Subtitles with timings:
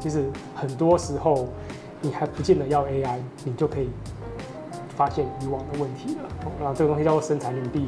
[0.00, 0.24] 其实
[0.56, 1.46] 很多时候
[2.00, 3.90] 你还不见得要 AI，你就可以
[4.96, 6.22] 发现以往的问题了。
[6.58, 7.86] 那这个东西叫做生产领地。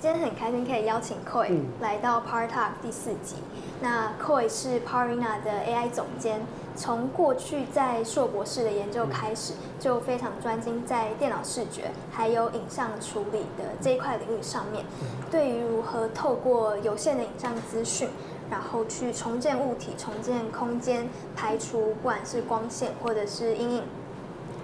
[0.00, 3.34] 今天很开心可以邀请 Koi 来到 Power Talk 第四集。
[3.82, 6.40] 那 Koi 是 Powerina 的 AI 总监。
[6.76, 14.84] 从过去在硕博士的研究开始，就非常专精在电脑视觉还有影像处理的这一块领域上面。
[15.30, 18.08] 对于如何透过有限的影像资讯，
[18.50, 23.82] 然后去重建物体、重建空间，排除不管是光线或者是阴影、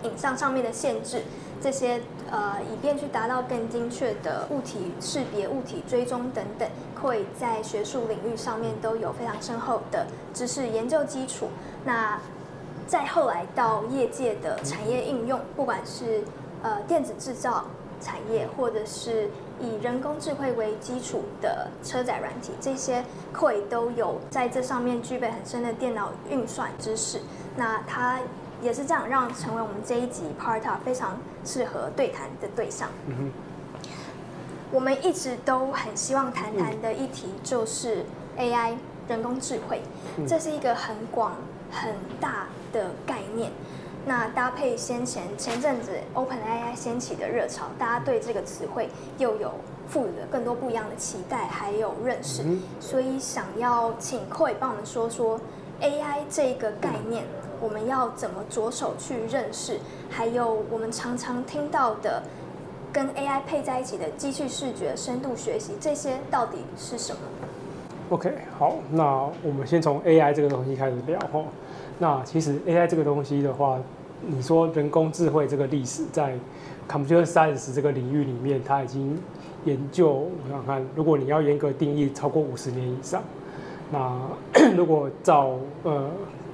[0.03, 1.23] 影像上面的限制，
[1.61, 2.01] 这些
[2.31, 6.69] 呃，以便去达到更精确的物体识别、物体追踪等等
[7.01, 11.49] 会在学术领域上面都有非常深厚的知识研究基础。
[11.85, 12.19] 那
[12.87, 16.23] 再后来到业界的产业应用，不管是
[16.63, 17.65] 呃电子制造
[18.01, 19.29] 产业，或者是
[19.61, 27.21] 以人工智慧为基础的车载软体，这些 Koy 都有在这上面具备很深的电脑运算知识。
[27.57, 28.19] 那他
[28.63, 32.89] 也是这样，让成为我们这一集 part 非常适合对谈的对象。
[34.73, 38.05] 我们一直都很希望谈谈的议题就是
[38.39, 38.75] AI
[39.09, 39.81] 人工智慧，
[40.27, 41.33] 这是一个很广。
[41.69, 43.51] 很大的概念，
[44.07, 49.51] 那搭配先前前阵子 OpenAI 掀起的热潮，大家对这个词汇又有
[49.89, 52.45] 赋予了更多不一样的期待，还有认识，
[52.79, 55.41] 所以想要请 Koy 帮我们说说
[55.81, 57.25] AI 这个概念，
[57.61, 62.23] 我们要怎么着手去认识，还有我们常常听到的
[62.97, 67.21] 跟 AI 配在一起的机器视觉、深度学习，这些到底是什么
[68.09, 71.43] ？OK，好，那我们先从 AI 这个东西开始聊哈。
[71.99, 73.79] 那其实 AI 这个东西的话，
[74.23, 76.39] 你说人工智慧这个历史在
[76.89, 79.19] Computer Science 这个领域里面，它已经
[79.67, 83.23] 研究，我想看，如果你要严格定义，超过五十年以上。
[83.93, 84.19] 那
[84.75, 85.51] 如果照
[85.83, 86.09] 呃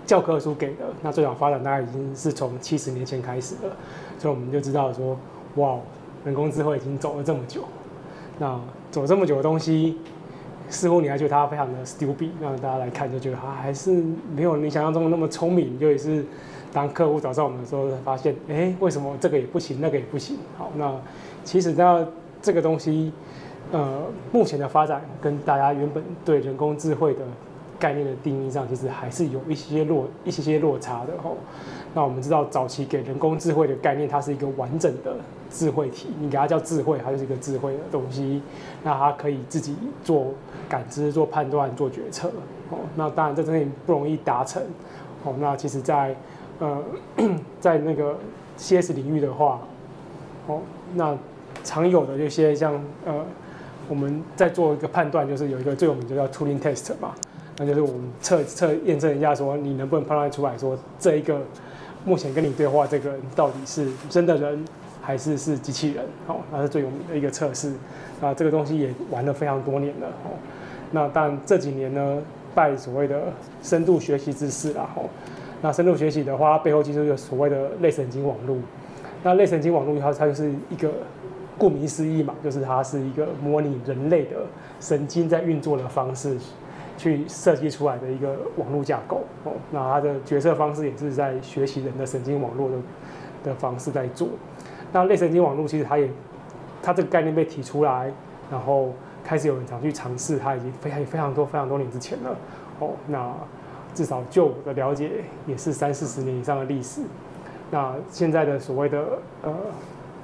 [0.05, 3.77] 教科书给的，那最早发展大概已经是从七十年前开始了，
[4.19, 5.17] 所以我们就知道说，
[5.55, 5.79] 哇，
[6.25, 7.65] 人工智慧已经走了这么久。
[8.39, 8.61] 那
[8.91, 9.99] 走这么久的东西。
[10.71, 14.03] 似乎你还觉得他非常的 stupid，让大家来看就觉得他还是
[14.35, 15.79] 没有你想象中的那么聪明。
[15.79, 16.25] 就也是
[16.73, 20.39] 当客户找上我们的时候，发现，哎，为什么这个也不行，那个也不行？
[20.57, 20.91] 好，那
[21.45, 22.09] 其实呢，
[22.41, 23.13] 这个东西，
[23.71, 24.01] 呃，
[24.33, 27.21] 目前的发展跟大家原本对人工智慧的
[27.83, 31.37] 概念的定义上，其实还是有一些落一些些落差的吼。
[31.93, 35.17] 那我们知道，早期给人工智慧的概念，它是一个完整的
[35.51, 38.41] 智慧体，你给它叫智慧，它就是一个智慧的东西。
[38.85, 40.29] 那它可以自己做
[40.69, 42.29] 感知、做判断、做决策。
[42.71, 44.63] 哦，那当然这真的不容易达成。
[45.25, 46.15] 哦，那其实在，
[46.61, 46.83] 在呃，
[47.61, 48.17] 在那个
[48.57, 49.61] CS 领域的话，
[50.47, 50.61] 哦，
[50.95, 51.19] 那
[51.65, 52.73] 常有的这些像
[53.05, 53.25] 呃，
[53.89, 57.13] 我们在做一个判断，就是有一个最有名的叫 Turing Test 嘛，
[57.63, 61.41] 那就是我们测测验证一下，说你能不能判断出来说这一个。
[62.05, 64.65] 目前跟你对话这个人到底是真的人
[65.01, 66.05] 还是是机器人？
[66.27, 67.73] 好，那是最有名的一个测试。
[68.21, 70.09] 那这个东西也玩了非常多年了。
[70.25, 70.35] 哦，
[70.91, 72.21] 那但这几年呢，
[72.57, 74.91] 拜所谓的深度学习之势啦。
[74.97, 75.05] 哦，
[75.61, 78.57] 那深度学习的话，背后其实有所谓的类神经网络。
[79.23, 80.91] 那类神经网络它它就是一个
[81.57, 84.39] 顾名思义嘛，就是它是一个模拟人类的
[84.81, 86.37] 神经在运作的方式。
[86.97, 92.77] 去设计出来的一个网络架构哦，那它的决策方式也是在学习人的神经网络的
[93.45, 94.29] 的方式在做。
[94.93, 96.09] 那类神经网络其实它也，
[96.83, 98.13] 它这个概念被提出来，
[98.51, 98.93] 然后
[99.25, 102.37] 开始有人想去尝试，它已经非常非常多非常多年之前了
[102.79, 102.91] 哦。
[103.07, 103.35] 那
[103.95, 105.11] 至少就我的了解，
[105.47, 107.01] 也是三四十年以上的历史。
[107.71, 109.55] 那现在的所谓的呃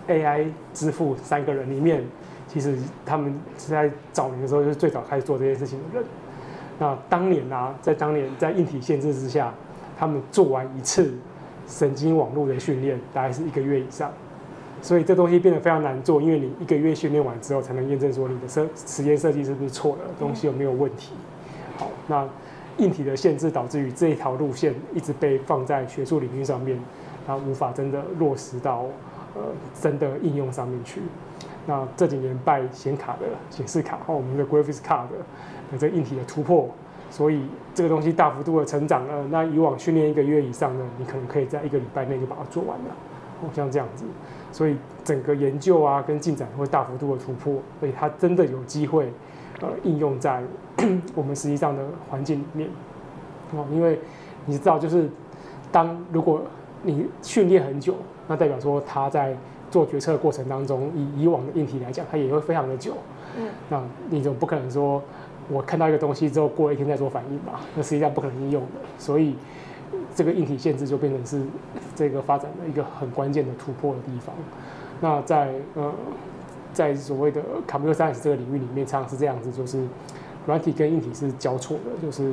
[0.07, 2.05] AI 支付三个人里面，
[2.47, 6.05] 其实他们是在早年的时候就是最早开始做这件事情的人。
[6.79, 9.53] 那当年啊，在当年在硬体限制之下，
[9.99, 11.13] 他们做完一次
[11.67, 14.13] 神经网络的训练，大概是一个月以上，
[14.81, 21.15] 所以这东西变得非常难做，因为你一个月训练完之后，才能验证说你的设实验设计是不是错了，东西有没有问题。
[21.77, 22.27] 好，那
[22.77, 26.79] 硬体的限制导致于这一条路线一直被放在学术领域上面，
[27.27, 28.85] 它无法真的落实到
[29.35, 29.43] 呃
[29.81, 31.01] 真的应用上面去。
[31.67, 35.09] 那这几年拜显卡的显示卡和我们的 graphics card
[35.77, 36.69] 这个硬体的突破，
[37.11, 37.43] 所以
[37.75, 39.27] 这个东西大幅度的成长了。
[39.31, 42.97] 那以往训练一个月以上呢，你可能可以在一个礼拜内就把它做完了，
[43.43, 44.05] 哦，像这样子。
[44.51, 49.13] 所以整个研究啊跟进展会大幅度的突破，所以它真的有机会
[49.61, 50.43] 呃应用在
[51.15, 52.71] 我们实际上的环境里面。
[53.53, 53.99] 哦，因为
[54.47, 55.09] 你知道，就是
[55.71, 56.43] 当如果
[56.83, 57.95] 你训练很久，
[58.27, 59.37] 那代表说它在
[59.71, 62.95] 做决策的过程当中，以以往的硬体来讲，它也会非常的久。
[63.37, 65.03] 嗯，那你总不可能说
[65.51, 67.61] 我看到一个东西之后过了一天再做反应吧？
[67.75, 68.69] 那实际上不可能应用的。
[68.99, 69.35] 所以
[70.15, 71.43] 这个硬体限制就变成是
[71.95, 74.35] 这个发展的一个很关键的突破的地方。
[75.01, 75.93] 那在呃，
[76.73, 79.87] 在所谓的 computer science 这个领域里面，常常是这样子，就是
[80.47, 82.33] 软体跟硬体是交错的，就是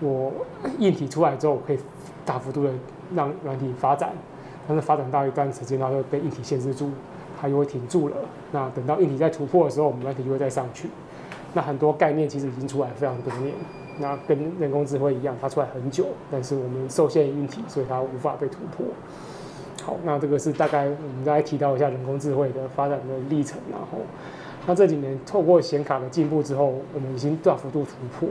[0.00, 0.32] 我
[0.78, 1.78] 硬体出来之后我可以
[2.24, 2.70] 大幅度的
[3.14, 4.10] 让软体发展。
[4.66, 6.90] 但是发展到一段时间，它就被硬体限制住，
[7.40, 8.16] 它就会停住了。
[8.52, 10.90] 那等到硬体再突破的时候，我们软体就会再上去。
[11.54, 13.54] 那很多概念其实已经出来非常多年，
[13.98, 18.86] 那跟人工智慧一样，它出来很久，但是我们受限于硬体，所以它无法被突破。
[19.82, 23.58] 好，那这个是大概我们再提到一下人工智慧的发展的历程。
[23.70, 23.98] 然后，
[24.66, 28.28] 那这几年透过显卡的进步之后，我们已经大幅度突破，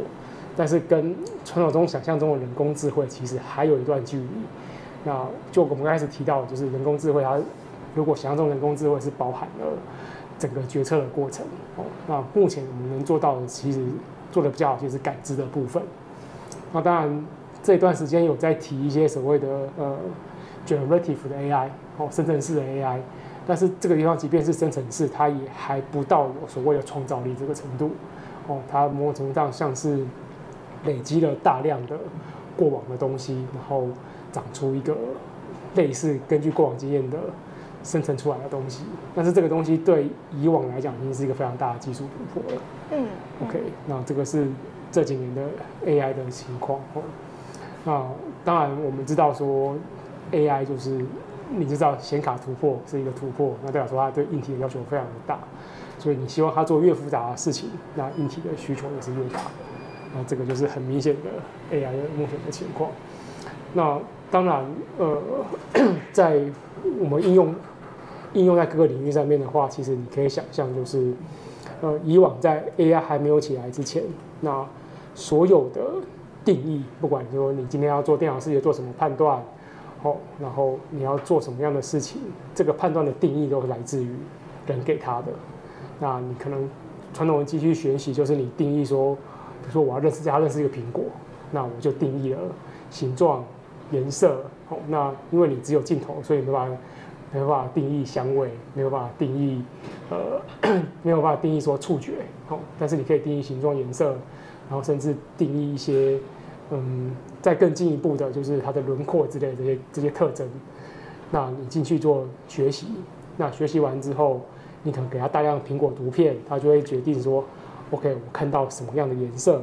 [0.56, 4.28] 但是跟传统中想象中的人工智慧其实还有一段距离。
[5.04, 7.40] 那就我们刚开始提到，就是人工智慧，它
[7.96, 9.66] 如果想象中人工智慧是包含了
[10.40, 11.46] 整个决策的过程
[11.76, 11.84] 哦。
[12.08, 13.84] 那目前我们能做到的，其实
[14.32, 15.82] 做的比较好，就是感知的部分。
[16.72, 17.26] 那当然
[17.64, 19.48] 这段时间有在提一些所谓的
[19.78, 19.98] 呃
[20.66, 23.00] generative 的 AI 哦，生成式的 AI，
[23.46, 27.92] 但是这个地方即便是生成式，它也还不到有所谓的创造力这个程度
[28.48, 28.60] 哦。
[28.70, 30.06] 它某种程度上像是
[30.86, 31.98] 累积了大量的
[32.56, 33.88] 过往的东西，然后。
[34.30, 34.96] 长出一个
[35.74, 37.18] 类似根据过往经验的
[37.88, 38.84] 生成出来的东西，
[39.16, 42.04] 但是这个东西对以往来讲已经是一个非常大的技术
[42.34, 42.62] 突破了。
[42.92, 43.06] 嗯
[43.46, 44.46] ，OK，那这个是
[44.92, 45.42] 这几年的
[45.86, 46.82] AI 的情况。
[46.94, 47.02] 哦，
[47.86, 48.04] 那
[48.44, 49.74] 当然我们知道说
[50.34, 51.00] AI 就是
[51.50, 55.40] 你知道显卡突破是一个突破，那代表说它对硬体的要求非常的大，
[55.98, 59.40] 所以你希望它做越复杂的事情，那硬体的需求也是越大。
[60.14, 62.90] 那这个就是很明显的 AI 的目前的情况。
[63.74, 63.98] 那
[64.30, 64.66] 当然，
[64.98, 65.22] 呃，
[66.12, 66.42] 在
[67.00, 67.54] 我们应用
[68.34, 71.14] 应用在各个领域上面的话，其实你可以想象，就是
[71.82, 74.04] 呃，以往在 AI 还没有起来之前，
[74.42, 74.66] 那
[75.16, 75.82] 所有的
[76.44, 79.42] 定义，不管说你今天要做电脑视觉做什么判断，
[80.04, 82.22] 哦，然后你要做什么样的事情，
[82.54, 84.10] 这个判断的定义都是来自于
[84.66, 85.28] 人给他的。
[86.00, 86.70] 那你可能
[87.14, 89.16] 传统的机器学习，就是你定义说，
[89.62, 91.04] 比如说我要认识它，认识一个苹果，
[91.52, 92.40] 那我就定义了
[92.90, 93.44] 形状。
[93.90, 96.78] 颜色，好，那因为你只有镜头，所以没办法，
[97.34, 99.62] 没有办法定义香味，没有办法定义，
[100.10, 100.42] 呃，
[101.04, 102.14] 没有办法定义说触觉，
[102.48, 104.12] 好，但是你可以定义形状、颜色，
[104.70, 106.18] 然后甚至定义一些，
[106.72, 110.48] 嗯，再更进一步的，就是它的轮廓之类的这些这些特征。
[111.30, 112.88] 那你进去做学习，
[113.36, 114.42] 那学习完之后，
[114.84, 117.44] 你可能给它大量苹果图片，它就会决定说
[117.92, 119.62] ，OK，我看到什么样的颜色，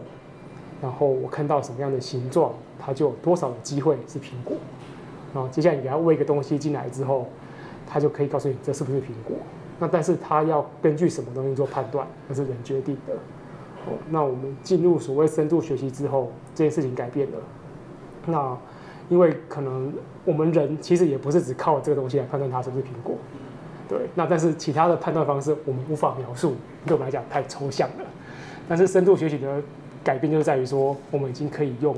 [0.83, 2.53] 然后我看到什么样的形状。
[2.87, 4.59] 它就有多少的机会是苹果，
[5.33, 7.27] 然后接下来你给它喂一个东西进来之后，
[7.95, 9.37] 它就可以告诉你这是不是苹果。
[9.79, 13.15] 那但是它要根据什么东西做判断，那是人决定的。
[13.87, 17.39] 哦，那我们进入所谓深度学习之后，这件事情改变了。
[18.27, 18.59] 那
[19.09, 19.93] 因为可能
[20.25, 23.15] 我们人其实也不是只靠这个东西来判断它是不是苹果，
[23.89, 24.09] 对。
[24.17, 28.05] 那但是其他的判断方式我们无法描述，对我们来讲太抽象了。
[28.69, 29.63] 但是深度学习的
[30.03, 31.97] 改变就是在于说，我们已经可以用。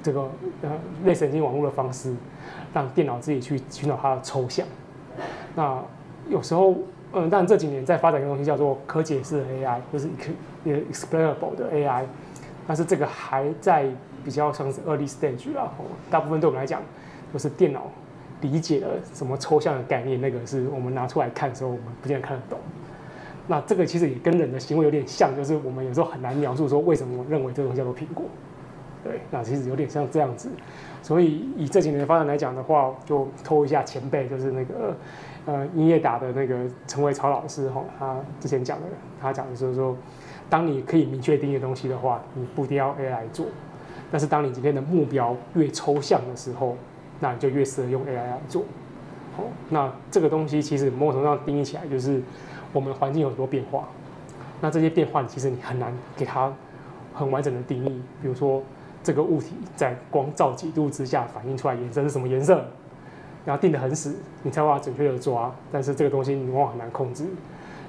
[0.00, 0.20] 这个
[0.62, 0.70] 呃
[1.04, 2.14] 类神经网络的方式，
[2.72, 4.64] 让电脑自己去寻找它的抽象。
[5.54, 5.82] 那
[6.28, 6.74] 有时候，
[7.12, 10.08] 嗯，但这几年在发展一个东西叫做可解释的 AI，就是
[10.64, 12.04] explainable 的 AI。
[12.66, 13.86] 但是这个还在
[14.24, 15.72] 比较像是 early stage 啦。
[16.10, 16.82] 大部分对我们来讲，
[17.32, 17.90] 就是电脑
[18.42, 22.58] 理解了什么抽象的概念，那个是我们拿出来看的时候，我们不见得看得懂。
[23.46, 28.26] 那这个其实也跟人的行为有点像，就是我们有时候很难描述说为什么我认为这个东西叫做苹果。
[29.02, 30.50] 对，那其实有点像这样子，
[31.02, 34.94] 所以以这几年的发展来讲的话，就偷一下前辈，就是那个
[35.48, 38.86] 呃音乐达的那个陈伟超老师哈，他之前讲的，
[39.18, 39.96] 他讲的就是说，
[40.50, 43.46] 当你可以明确定义的东西的话，你不一定要 AI 来做，
[44.12, 46.76] 但是当你今天的目标越抽象的时候，
[47.18, 48.62] 那你就越适合用 AI 来做。
[49.34, 52.20] 好，那这个东西其实某种程度上定义起来就是
[52.74, 53.88] 我们环境有很多变化，
[54.60, 56.52] 那这些变化其实你很难给它
[57.14, 58.62] 很完整的定义，比如说。
[59.00, 62.62] 这个物体在光照几度之下反映出来颜色是什么颜色？
[63.48, 65.50] 然后定得很死，你才把它准确的抓。
[65.72, 67.24] 但是这个东西你往往很难控制，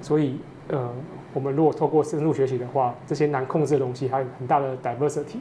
[0.01, 0.39] 所以
[0.69, 0.89] 呃，
[1.33, 5.39] 我们如果透过深度学习的话，这些难控制的东西还有很大的 diversity。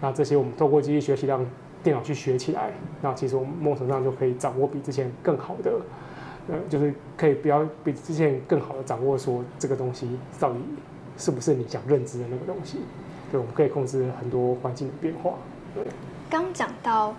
[0.00, 1.44] 那这些我们透过机器学习让
[1.82, 2.70] 电脑去学起来，
[3.02, 5.72] 那其实我们某种上就可以掌握比之前更好的，
[6.46, 10.60] 呃，就是可以比较比之前更好的掌握说这个东西到底
[11.16, 12.78] 是不是你想认知的那个东西。
[13.32, 15.32] 对，我们可以控制很多环境的变化。
[15.74, 15.84] 对，
[16.30, 17.14] 刚讲到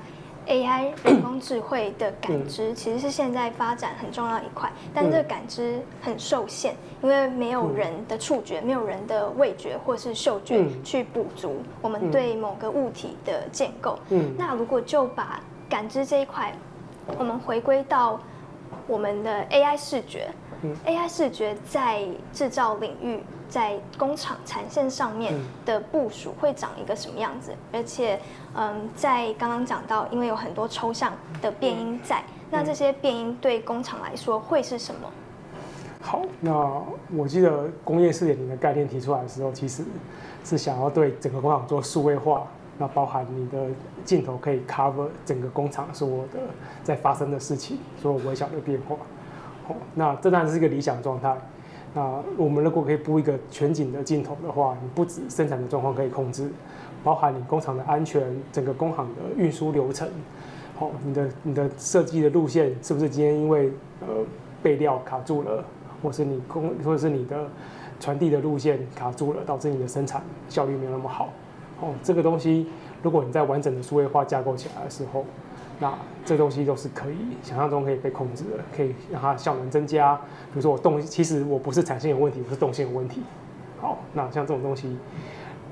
[0.48, 13.98] AI 人工智慧的感知其实是现在发展很重要一块，但是这个感知很受限，因为没有人的触觉，没有人的味觉或是嗅觉去补足我们对某个物体的建构。
[14.38, 16.54] 那如果就把感知这一块，
[17.18, 18.20] 我们回归到
[18.88, 20.28] 我们的 AI 视觉
[20.86, 23.20] ，AI 视觉在制造领域。
[23.52, 25.34] 在工厂产线上面
[25.66, 27.52] 的部署会长一个什么样子？
[27.74, 28.18] 而且，
[28.56, 35.02] 嗯，在刚刚讲到，因为有很多抽象的变音在，那这些变音对工厂来说会是什么？
[36.00, 36.82] 好，那
[37.14, 39.84] 我记得工业四点零的概念提出来的时候，其实
[40.46, 43.66] 是想要对整个工厂做数位化，那包含你的
[44.06, 46.40] 镜头可以 cover 整个工厂所有的
[46.86, 48.96] 在发生的事情，所有微小的变化。
[49.96, 51.36] 那这当然是一个理想状态。
[51.94, 52.02] 那
[52.38, 56.50] 我们如果可以布一个全景的镜头的话，你不止生产的状况可以控制，
[57.04, 60.08] 包含你工厂的安全，整个工厂的运输流程，
[60.78, 64.08] 好，你的你的设计的路线是不是今天因为呃
[64.64, 65.62] 备料卡住了，
[66.02, 67.46] 或是你工或是你的
[68.00, 71.28] 传递的路线卡住了，导致你的生产效率没有那么好，
[71.82, 72.68] 哦，这个东西
[73.04, 75.26] 如果你在完整的数位化架构起来的时候。
[75.82, 75.92] 那
[76.24, 80.16] 这东西都是可以想象中可以被控制的，可以让它效能增加。
[80.16, 83.24] 比如说我动，其实我不是产线有问题，我是动线有问题。
[83.80, 84.96] 好，那像这种东西，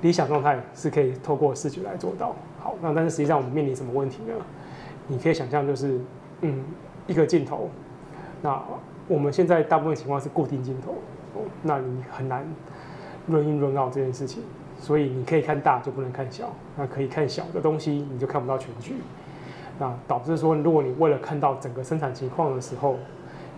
[0.02, 2.36] 理想状态是可以透过视觉来做到。
[2.60, 4.34] 好，那但是实际上我们面临什么问题呢？
[5.08, 6.00] 你可以想象就是，
[6.42, 6.64] 嗯，
[7.06, 7.70] 一个镜头，
[8.42, 8.60] 那
[9.08, 10.96] 我们现在大部分情况是固定镜头，
[11.62, 12.44] 那你很难
[13.28, 14.42] run in run out 这件事情，
[14.80, 18.96] 所以你可以看大就不能看小，那可以看小的东西你就看不到全局。
[19.80, 22.98] 那导致说，如果你为了看到整个生产情况的时候，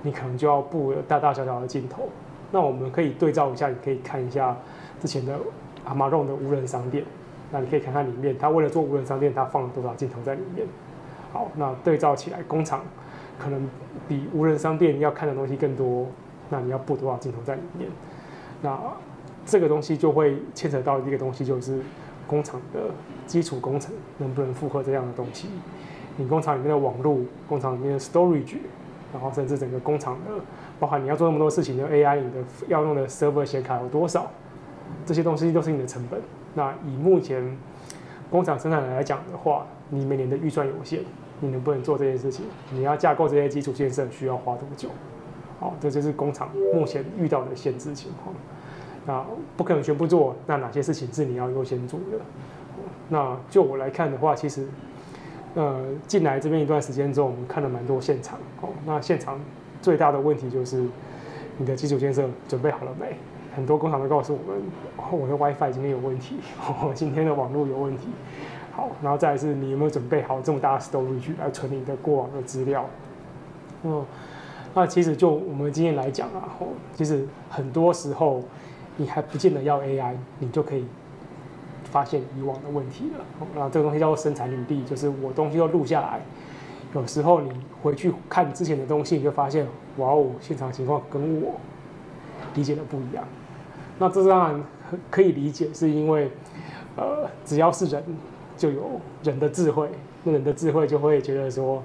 [0.03, 2.07] 你可能就要布大大小小的镜头。
[2.51, 4.55] 那我们可以对照一下，你可以看一下
[4.99, 5.37] 之前的
[5.85, 7.03] Amazon 的无人商店。
[7.51, 10.65] 那你可以看看里面，他为了做无人商店，他放了多少镜头在里面。
[11.33, 12.81] 好，那对照起来，工厂
[13.39, 13.67] 可能
[14.07, 16.05] 比无人商店要看的东西更多。
[16.49, 17.89] 那你要布多少镜头在里面？
[18.61, 18.77] 那
[19.45, 21.79] 这个东西就会牵扯到一个东西，就是
[22.27, 22.81] 工厂的
[23.25, 25.47] 基础工程能不能负荷这样的东西。
[26.17, 28.57] 你工厂里面的网络，工厂里面的 storage，
[29.13, 30.31] 然后甚至整个工厂的，
[30.79, 32.37] 包含你要做那么多事情的 AI，你的
[32.67, 34.29] 要用的 server 显卡有多少？
[35.05, 36.19] 这些东西都是你的成本。
[36.53, 37.57] 那以目前
[38.29, 40.99] 工厂生产来讲的话，你每年的预算有限，
[41.39, 42.45] 你能不能做这件事情？
[42.71, 44.89] 你要架构这些基础建设需要花多久？
[45.59, 48.35] 好，这就是工厂目前遇到的限制情况。
[49.05, 49.25] 那
[49.55, 52.17] 不可能全部做，那哪些事情是你要优先做的？
[53.09, 54.67] 那就我来看的话，其实。
[55.53, 58.69] 呃，进来这边一段时间之后，我们看了蛮多现场哦。
[58.85, 59.39] 那现场
[59.81, 60.85] 最大的问题就是
[61.57, 63.15] 你的基础建设准备好了没？
[63.53, 64.61] 很多工厂都告诉我们，
[64.95, 68.07] 哦，我的 WiFi 今天有问题， 哦，今天的网络有问题。
[68.71, 72.85] 好，然后再来是你有没有准备好这么大的 storage 来存你的过往的资料？
[73.83, 74.05] 嗯，
[74.73, 78.41] 那其实就我们经验来讲啊，哦，其实很多时候
[78.95, 80.85] 你还不见得要 AI，你就可以。
[81.91, 86.21] 发现以往的问题了，那这个东西叫做生产履历，就是我东西都录下来。
[86.93, 87.49] 有时候你
[87.81, 91.53] 回去看之前的东西，你就发现，哇哦，现场情况跟我
[92.53, 93.23] 理解的不一样。
[93.97, 94.63] 那这当然
[95.09, 96.29] 可以理解，是因为，
[96.97, 98.03] 呃，只要是人，
[98.57, 99.87] 就有人的智慧。
[100.23, 101.81] 那人的智慧就会觉得说，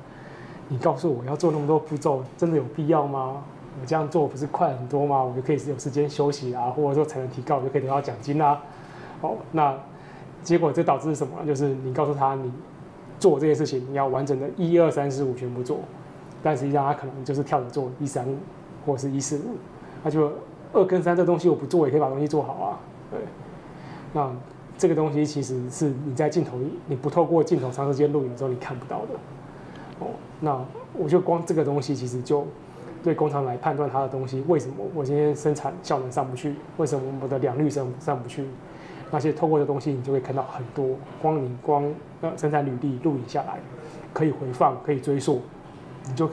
[0.69, 3.45] 你告诉我要做那么多步骤，真的有必要吗？
[3.81, 5.23] 我这样做不是快很多吗？
[5.23, 8.61] 我就可以有时间休息啊，或者说才能提高，我就可以得到奖金啊。
[9.21, 9.73] 好，那。
[10.47, 11.45] 结果这导致什么？
[11.45, 12.53] 就是你告诉他，你
[13.19, 15.81] 做这件事情，你要完整的一二三四五全部做，
[16.41, 18.37] 但实际上他可能就是跳着做一三五
[18.87, 19.57] 或者是一四五，
[20.05, 20.31] 他就
[20.73, 22.79] 二跟三这东西我不做也可以把东西做好啊。
[23.11, 23.19] 对，
[24.13, 24.31] 那
[24.79, 29.15] 这个东西其实是你在镜头，你不透过镜头长时间录影之后你看不到的。
[29.99, 30.07] 哦，
[30.39, 30.65] 那
[30.97, 32.47] 我就光这个东西其实就
[33.03, 36.55] 对工厂来判断它的东西，为什么我今天生产效能上不去？
[36.77, 38.47] 为什么我的良率上上不去？
[39.17, 43.59] 那些透过的东西，你就会看到很多光，你光呃生产履历录影下来，
[44.13, 45.41] 可以回放，可以追溯，
[46.07, 46.29] 你就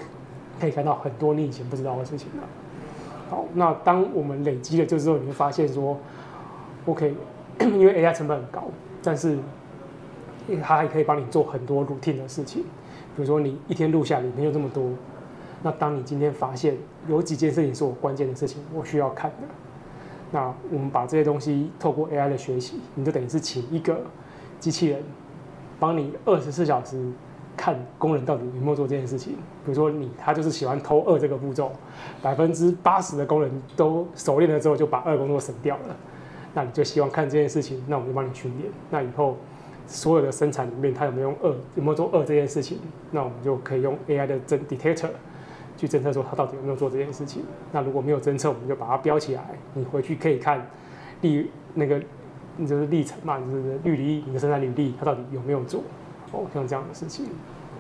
[0.60, 2.44] 可以看到很多你以前不知道的事情了。
[3.30, 5.98] 好，那当我们累积了这之后，你会发现说
[6.86, 7.16] ，OK，
[7.62, 8.66] 因为 AI 成本很高，
[9.02, 9.38] 但是
[10.62, 12.64] 它还可以帮你做很多 routine 的事情，
[13.16, 14.90] 比如说你一天录下来没有这么多，
[15.62, 16.76] 那当你今天发现
[17.08, 19.48] 有几件事情是我关键的事情，我需要看的。
[20.34, 24.02] 那我们把这些东西透过 AI 的学习，你就等于是请一个
[24.60, 25.04] 机器人
[25.80, 27.12] 帮你二十四小时
[27.56, 29.34] 看工人到底有没有做这件事情。
[29.64, 31.72] 比如说你他就是喜欢偷二这个步骤，
[32.20, 35.96] 百分之八十的工人都熟练了之后就把二工作省掉了。
[36.56, 38.72] 那你就希望看这件事情，那我们就帮你训练。
[38.90, 39.38] 那以后
[39.86, 42.80] 所有的生产里面，他有没有用二，有没有做二这件事情，
[43.12, 45.10] 那我们就可以用 AI 的侦 detector
[45.78, 47.44] 去侦测说他到底有没有做这件事情。
[47.72, 49.44] 那如果没有侦测，我们就把它标起来。
[49.74, 50.66] 你回去可以看
[51.22, 52.02] 历那个，
[52.58, 55.82] 你就是历程嘛，就是履历，你的生产履历，它到底有没有做
[56.32, 57.28] 哦，像这样的事情。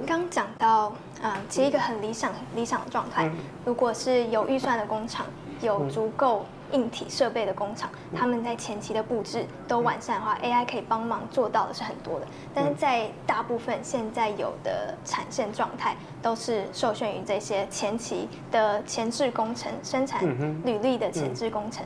[0.08, 3.30] 刚讲到，啊，其实一个很理想、理想的状态，
[3.64, 5.28] 如果是有预算的工厂，
[5.62, 12.28] 有足够硬体设备的工厂，他们在前期的布置都完善的话，AI 可以帮忙做到的是很多的。
[12.54, 20.22] 但是在大部分现在有的产线状态，都是受限于这些前期的前置工程、生产
[20.66, 21.86] 履历的前置工程。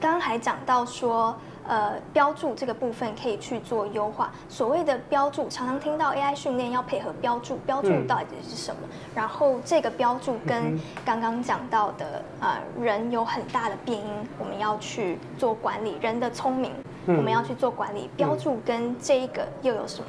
[0.00, 1.36] 刚刚还讲到说。
[1.66, 4.30] 呃，标注这个部分可以去做优化。
[4.48, 8.80] 所谓的标注，常常听到 AI 训练要配合标注，标注到底是什么？
[8.84, 14.06] 嗯、然后这个标注跟刚刚讲到的呃人有很大的变因，
[14.38, 15.96] 我们要去做管理。
[16.02, 16.70] 人的聪明，
[17.06, 18.10] 我们要去做管理。
[18.14, 20.06] 标注跟这一个又有什么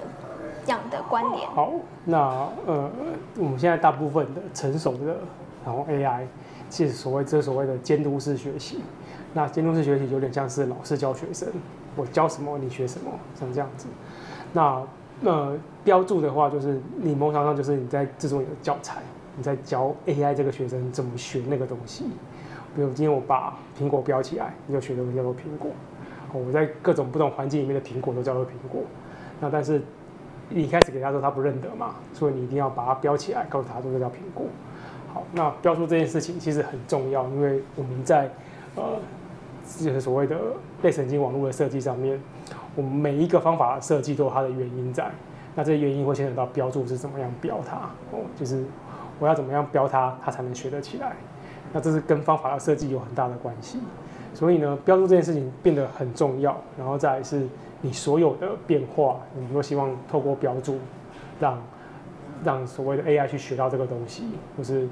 [0.66, 1.50] 样的关联？
[1.52, 1.72] 好，
[2.04, 2.18] 那
[2.66, 2.92] 呃，
[3.38, 5.16] 我们现在大部分的成熟的
[5.66, 6.26] 然后 AI，
[6.70, 8.84] 其实所谓这所谓的监督式学习。
[9.36, 11.50] 那监督式学习有点像是老师教学生，
[11.98, 13.86] 我教什么你学什么，像这样子。
[14.54, 14.82] 那
[15.20, 15.52] 那
[15.84, 19.02] 标注的话，就是你某种上就是你在制作你的教材，
[19.36, 22.06] 你在教 AI 这个学生怎么学那个东西。
[22.74, 25.70] 比如今天我把苹果标起来，你就学的东西叫做苹果。
[26.32, 28.84] 我在各种不同环境里面的苹果都叫做苹果。
[29.42, 29.82] 那但是
[30.48, 34.46] 你一开始给他说他不认得嘛，所以你一定要把它标起来，告诉他这叫苹果。
[35.14, 38.32] 好，那标注这件事情其实很重要，因为我们在
[38.76, 38.98] 呃。
[39.80, 40.38] 就是所谓的
[40.84, 42.22] 类神经网络的设计上面，
[42.76, 45.10] 我们每一个方法设计都有它的原因在。
[45.56, 47.78] 那这些原因会牵扯到标注是怎么样标它
[48.12, 48.64] 哦，就是
[49.20, 51.14] 我要怎么样标它，它才能学得起来。
[51.74, 53.80] 那这是跟方法的设计有很大的关系。
[54.34, 56.56] 所以呢，标注这件事情变得很重要。
[56.78, 57.48] 然后再是
[57.82, 60.78] 你所有的变化，你都希望透过标注，
[61.40, 61.58] 让
[62.44, 64.28] 让所谓的 AI 去学到这个东西。
[64.58, 64.88] 就是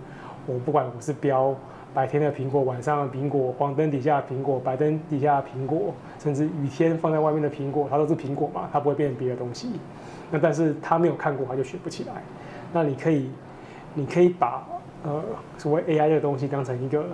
[0.45, 1.53] 我不管我是标。
[1.93, 9.73] 白天的苹果，晚上的苹果，黄灯底下的苹果，白灯底下的苹果，甚至雨天放在外面的苹果，它都是苹果嘛，它不会变成别的东西。
[10.32, 12.13] 那但是他没有看过，他就学不起来。
[12.71, 13.29] 那你可以，
[13.93, 14.63] 你可以把
[15.03, 15.21] 呃
[15.60, 17.06] 所谓 AI 的东西当成一个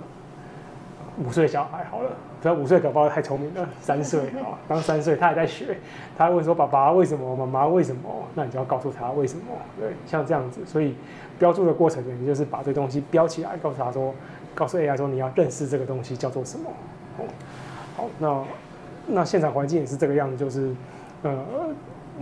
[1.22, 5.76] 五岁小孩好了，不要五岁搞不好太聪明了，三岁啊，当三岁他还在学，
[6.16, 8.08] 他会说爸爸为什么，妈妈为什么？
[8.34, 9.42] 那你就要告诉他为什么。
[9.78, 10.94] 对，像这样子，所以
[11.38, 14.14] 标注的过程呢，你就是把这东西标起来，告诉他说。
[14.54, 16.70] 告诉 AI 说你要认识这个东西叫做什么？
[17.18, 17.24] 哦
[17.96, 18.44] 好，那
[19.06, 20.70] 那现场环境也是这个样子，就是
[21.22, 21.44] 呃，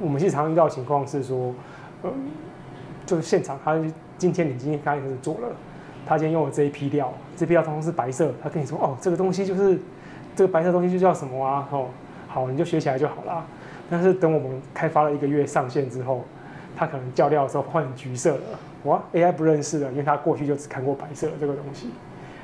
[0.00, 1.54] 我们经常遇到的情况是说，
[2.02, 2.10] 呃，
[3.06, 3.76] 就是现场他
[4.16, 5.48] 今天你今天刚开始做了，
[6.06, 9.78] 他今天用了这一批料，这批料通常是白色，他跟你说哦，这个东西就是
[10.34, 11.68] 这个白色东西就叫什么啊？
[11.70, 11.86] 哦，
[12.26, 13.44] 好，你就学起来就好了。
[13.90, 16.24] 但是等我们开发了一个月上线之后，
[16.76, 21.90] 他可能叫料的时候换成橘色了，哇，AI 不认识了，因为他过去就只看过白色这个东西。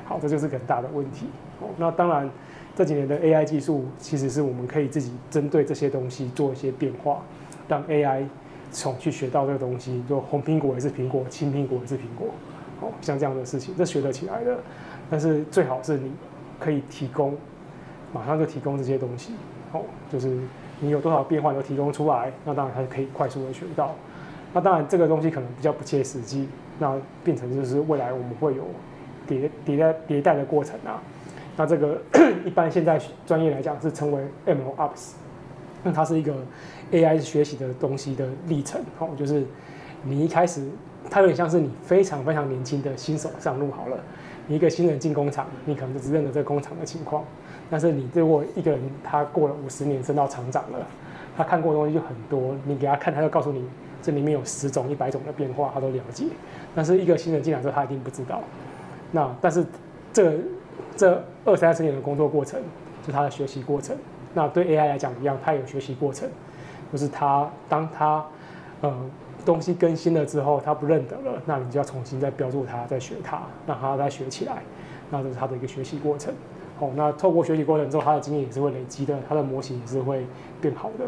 [0.05, 1.25] 好，这就是很大的问题。
[1.59, 2.29] 哦，那当然，
[2.75, 7.21] 这几年的 AI 技术其实是我们可以自己针对这些东西做一些变化，
[7.67, 8.23] 让 AI
[8.71, 12.27] 从去学到这个东西，就红苹果也是苹果，青苹果也是苹果。
[12.81, 14.57] 哦，像这样的事情，这学得起来的。
[15.09, 16.11] 但是最好是你
[16.59, 17.35] 可以提供，
[18.13, 19.33] 马上就提供这些东西。
[19.71, 20.37] 哦，就是
[20.79, 23.95] 你有多少变化都提供出来，那当然它可以快速的学到。
[24.53, 28.63] 那当然这个东西可能比较不切实际，那变成就是未来我们会有。
[29.27, 31.01] 迭迭代迭代的过程啊，
[31.57, 32.01] 那这个
[32.45, 35.11] 一般现在专业来讲是称为 MLOps，
[35.83, 36.33] 那它是一个
[36.91, 39.43] AI 学习的东西的历程哦，就是
[40.03, 40.67] 你一开始
[41.09, 43.97] 它有点像是你非常非常年轻的新手上路好了，
[44.47, 47.23] 你一个新人进工厂，你可能就只认得这个工厂的情况，
[47.69, 50.87] 但是你如果一个人他过了五十年升到厂长了，
[51.37, 53.63] 他看过的东西就很多，你给他看，他就告诉你
[54.01, 56.25] 这里面有十种、一百种的变化，他都了解，
[56.75, 58.41] 但是一个新人进来之后，他一定不知道。
[59.11, 59.65] 那但是，
[60.11, 60.33] 这
[60.95, 62.59] 这二三十年的工作过程，
[63.01, 63.95] 就是他的学习过程。
[64.33, 66.27] 那对 AI 来讲一样，它有学习过程，
[66.91, 68.25] 就是他当他
[68.81, 68.93] 呃
[69.45, 74.57] 东西更新了之后，他不认得了，那你就要重新再标注它，再学它，让他再学起来。
[75.09, 76.33] 那这是他的一个学习过程。
[76.77, 80.25] 好，那透过学习过程之后，他的经验也是会累积的，他的模型也是会
[80.59, 81.05] 变好的。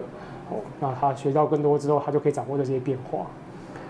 [0.50, 3.26] 好，那他学到更多之后，他就可以掌握这些变化。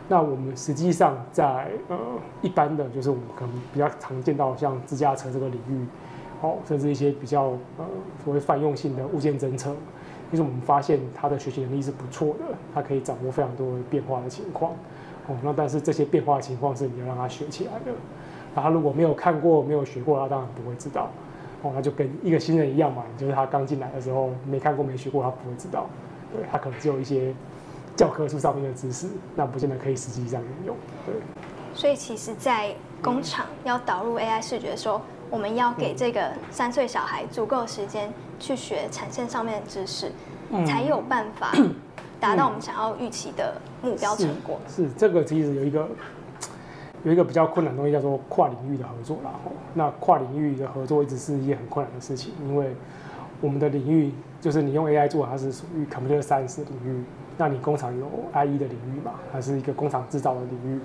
[0.07, 1.97] 那我们实际上在呃
[2.41, 5.85] 一般的，就是我们可能比较常见到像自驾车这个领域，
[6.41, 7.45] 哦，甚至一些比较
[7.77, 7.85] 呃
[8.23, 9.05] 所谓泛用性的。
[9.07, 9.75] 物件侦测，
[10.29, 11.37] 其实我们发现它的。
[11.37, 13.83] 学习能力是不错的，它可以掌握非常多的。
[13.89, 14.29] 变化的。
[14.29, 14.71] 情况，
[15.27, 16.41] 哦，那但是这些变化的。
[16.41, 17.91] 情况是你要让他学起来的，
[18.55, 21.09] 那他如果没有看过、没有学过，他当然不会知道，
[21.61, 24.01] 哦，那就跟一个新人一样嘛，就是他刚进来的。
[24.01, 25.85] 时候没看过、没学过，他不会知道，
[26.33, 27.33] 对，他可能只有一些
[27.97, 30.75] 教科书上面的知识，那不见得可以实际上应用。
[31.03, 31.15] 对，
[31.73, 40.11] 所以其实，在工厂要导入 AI 视觉的时候，我们要给这个三岁小孩足够的时间去学产线上面的知识，
[40.51, 41.51] 嗯、才有办法
[42.21, 44.59] 达到我们想要预期的目标成果。
[44.67, 45.87] 是，是这个其实有一个
[47.03, 49.31] 有一个比较困难的东西，叫做跨领域的合作啦。
[49.73, 52.75] 那跨领域的合作一直是一件很困难的事情，因为
[53.41, 57.03] 我们的领域就是你用 AI 做，它是属于 Computer Science 领域。
[57.37, 59.11] 那你工厂有 IE 的领域嘛？
[59.31, 60.79] 还是一个工厂制造的领域。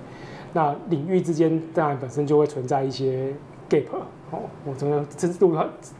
[0.53, 3.33] 那领域之间当然本身就会存在一些
[3.71, 3.87] gap
[4.31, 5.57] 哦，我真的这度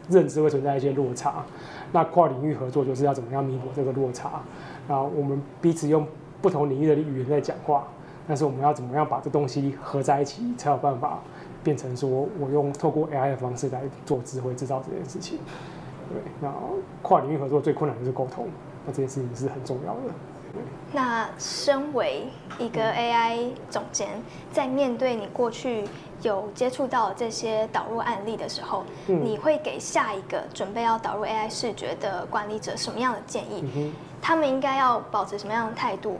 [0.09, 1.43] 认知会存在一些落差。
[1.91, 4.41] 那跨领域合作就是要怎么样弥补这个落差？
[4.87, 6.05] 那我们彼此用
[6.41, 7.87] 不同领域的语言在讲话，
[8.27, 11.19] 但是我们要怎么样把这东西合在一起，才有办法
[11.63, 15.39] 变成说我用透过 AI 的方式来做智慧制造这件事情。
[16.09, 16.53] 对，那
[17.01, 18.47] 跨领域合作最困难的是沟通，
[18.85, 20.13] 那这件事情是很重要的。
[20.91, 22.27] 那身为
[22.59, 24.09] 一个 AI 总监，
[24.51, 25.85] 在面对你过去
[26.21, 33.63] 有接触到这些导入案例的时候，嗯、你会给下一个准备要导入 AI 视觉的管理者什么样的建议？
[33.75, 36.19] 嗯、他们应该要保持什么样的态度，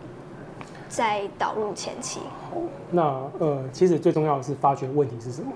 [0.90, 2.22] 在导入前期？
[2.90, 3.04] 那
[3.38, 5.52] 呃，其实最重要的是发掘问题是什么。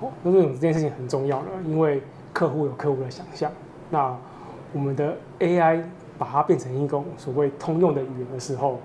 [0.00, 2.00] 哦，那这种这件事情很重要呢，因为
[2.32, 3.50] 客户有客户的想象。
[3.90, 4.16] 那
[4.72, 5.82] 我们的 AI。
[6.20, 8.78] 把它变成一种所谓通用的语言的时候，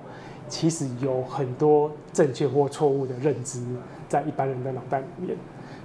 [0.48, 3.62] 其实有很多正确或错误的认知
[4.08, 5.36] 在一般人的脑袋里面，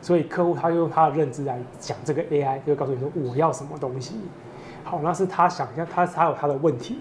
[0.00, 4.14] 所以客户他用他的认知来讲这个 AI，就会告诉你说我要什么东西。
[4.84, 6.98] 好，那是他想象，他他有他的问题，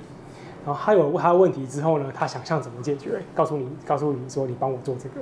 [0.66, 5.22] 然后他有他的问题之后呢，他想象怎么解决，告诉你，告诉你说你帮我做这个，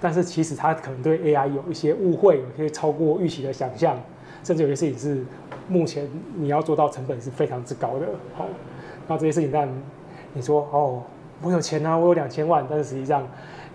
[0.00, 3.96] 但是其实他可能对 AI 有一些误会，有些超过预期的想象。
[4.46, 5.24] 甚至有些事情是
[5.68, 8.06] 目前你要做到成本是非常之高的，
[8.36, 8.46] 好，
[9.08, 9.68] 那这些事情，但
[10.34, 11.02] 你说哦，
[11.42, 13.26] 我有钱啊，我有两千万，但是实际上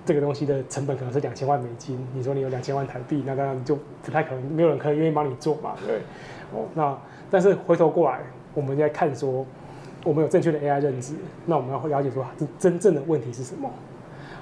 [0.06, 2.00] 这个东西的成本可能是两千万美金。
[2.14, 5.98] 你说你有两千万台币，那当然就不太可能，没有人可能愿意帮你做嘛，对，
[6.54, 6.98] 哦，那
[7.30, 8.22] 但是回头过来，
[8.54, 9.46] 我们在看说，
[10.06, 13.70] 我们有正确的 AI 认知，那我们要了解说，这真正的问题是什么？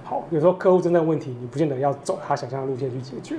[0.04, 3.36] 好，有时候客户真正的问题，你不见得要走他想象的路线去解决。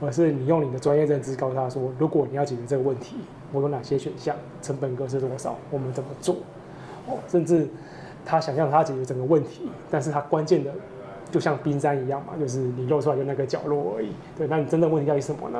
[0.00, 3.16] 而是你用你的专业认知告诉他说，如果你要解决这个问题，
[3.52, 6.36] 我有哪些选项，成本各是多少，我们怎么做？
[7.08, 7.66] 哦，甚至
[8.24, 10.70] 他想象他解决整个问题，但是他关键的
[11.32, 14.12] 就像冰山一样嘛，就是你露出来的那个角落而已。
[14.36, 15.58] 对，那你真正问题在于什么呢？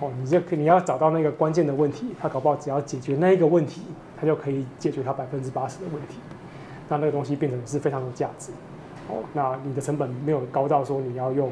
[0.00, 3.82] 哦，你就你要找到那个关键的问题，他搞不好只要解决那一个问题，
[4.20, 6.18] 他就可以解决他百分之八十的问题。
[6.88, 8.50] 那那个东西变成是非常有价值。
[9.08, 11.50] 哦，那你的成本没有高到说你要用。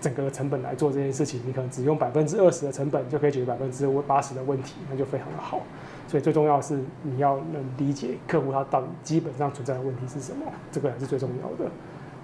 [0.00, 5.60] 整个成本来做这件事情，你可能只用百分之二十的成本就可以解决百分之八十的问题，那就非常的好。
[6.06, 11.70] 所以最重要的是你要能理解客户他到底基本上存在的问题是什么，这个还是最重要的。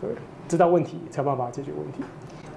[0.00, 0.10] 对，
[0.48, 2.02] 知道问题才有办法解决问题。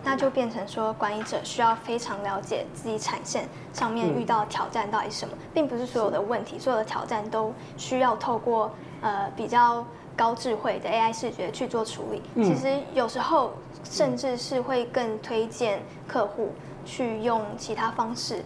[0.05, 12.21] 那就变成说，管理者需要非常了解自己产线上面遇到的挑战到底是什么，并不是所有的问题、所有的挑战都需要透过呃比较高智慧的 AI 视觉去做处理。
[12.43, 13.51] 其实有时候。
[13.83, 16.47] 甚至是会更推荐客户
[16.85, 18.41] 去用其他方式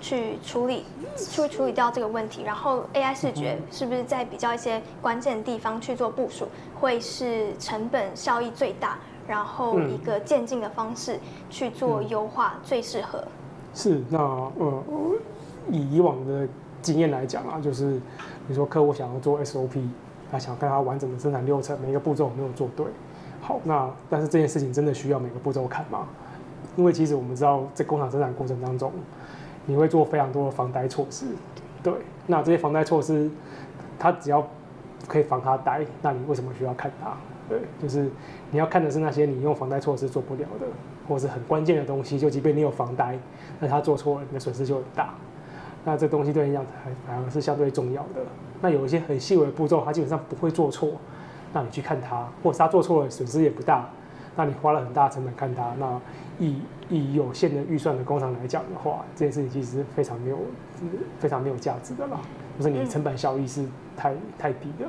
[0.00, 2.42] 去处理，去处理掉这个问题。
[2.42, 6.48] 然后 AI 视觉是不是在比较一些关键的地方去做部署，
[6.80, 13.22] 会是成本效益最大，然后一个渐进的方式去做优化最适合。
[13.74, 14.82] 是，那呃，
[15.70, 16.48] 以以往的
[16.80, 19.86] 经验来讲啊，就是比如说客户想要做 SOP，
[20.32, 22.86] 他想看他完整的生产流程，每一个步骤有没有做对。
[23.42, 26.08] 好，那但是这件事情真的需要每个步骤看吗？
[26.74, 28.90] 因为其实我们知道，在工厂生产过程当中，
[29.66, 31.26] 你会做非常多的防呆措施。
[31.82, 31.92] 对，
[32.26, 33.30] 那这些防呆措施，
[33.98, 34.42] 它只要
[35.06, 37.14] 可以防它呆，那你为什么需要看它？
[37.48, 38.08] 对，就是
[38.50, 40.66] 你要看的是那些你用防呆措施做不了的，
[41.06, 42.18] 或是很关键的东西。
[42.18, 43.18] 就即便你有防呆，
[43.60, 45.12] 那它做错了，你的损失就很大。
[45.84, 48.20] 那这东西对你讲还反而是相对重要的。
[48.60, 50.92] 那有一些很细微的步骤，它基本上不会做错。
[51.52, 53.88] 那你去看它，或者他做错了，损失也不大。
[54.34, 56.00] 那你花了很大成本看它，那
[56.38, 60.38] 以以有限的预算的工厂来讲的话，这件事情其实是非常没有、
[61.18, 62.18] 非常没有价值的啦。
[62.56, 63.66] 就是你的成本效益是
[63.96, 64.86] 太、嗯、太低的。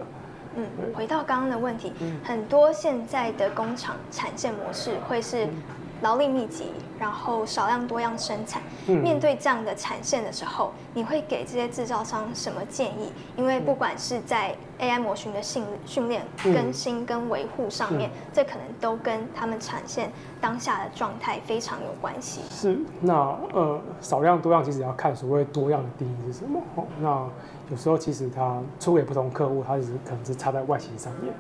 [0.56, 5.48] 嗯，回到刚刚的问题，嗯、很多现在的工厂产线模式会是
[6.04, 6.66] 劳力密集，
[7.00, 8.62] 然后少量多样生产。
[8.88, 13.12] 嗯、面对这样的产线的时候，你会给这些制造商什么建议？
[13.38, 20.12] 因为不管是在 AI 模型的训训练、更新跟维护上面，嗯、这可能都跟他们产线
[20.42, 22.42] 当下的状态非常有关系。
[22.50, 23.14] 是，那
[23.54, 26.62] 呃，少量多样其实要看所谓多样的定义是什么。
[26.76, 27.26] 哦，那
[27.72, 31.34] 有时候其实它出给不同客户，它只是可能是差在外形上面。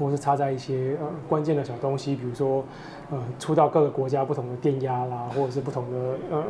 [0.00, 2.62] 或是插在一些呃关键的小东西，比如说
[3.10, 5.98] 呃出到各个国家不同的电压啦，或者是不同的
[6.30, 6.44] 呃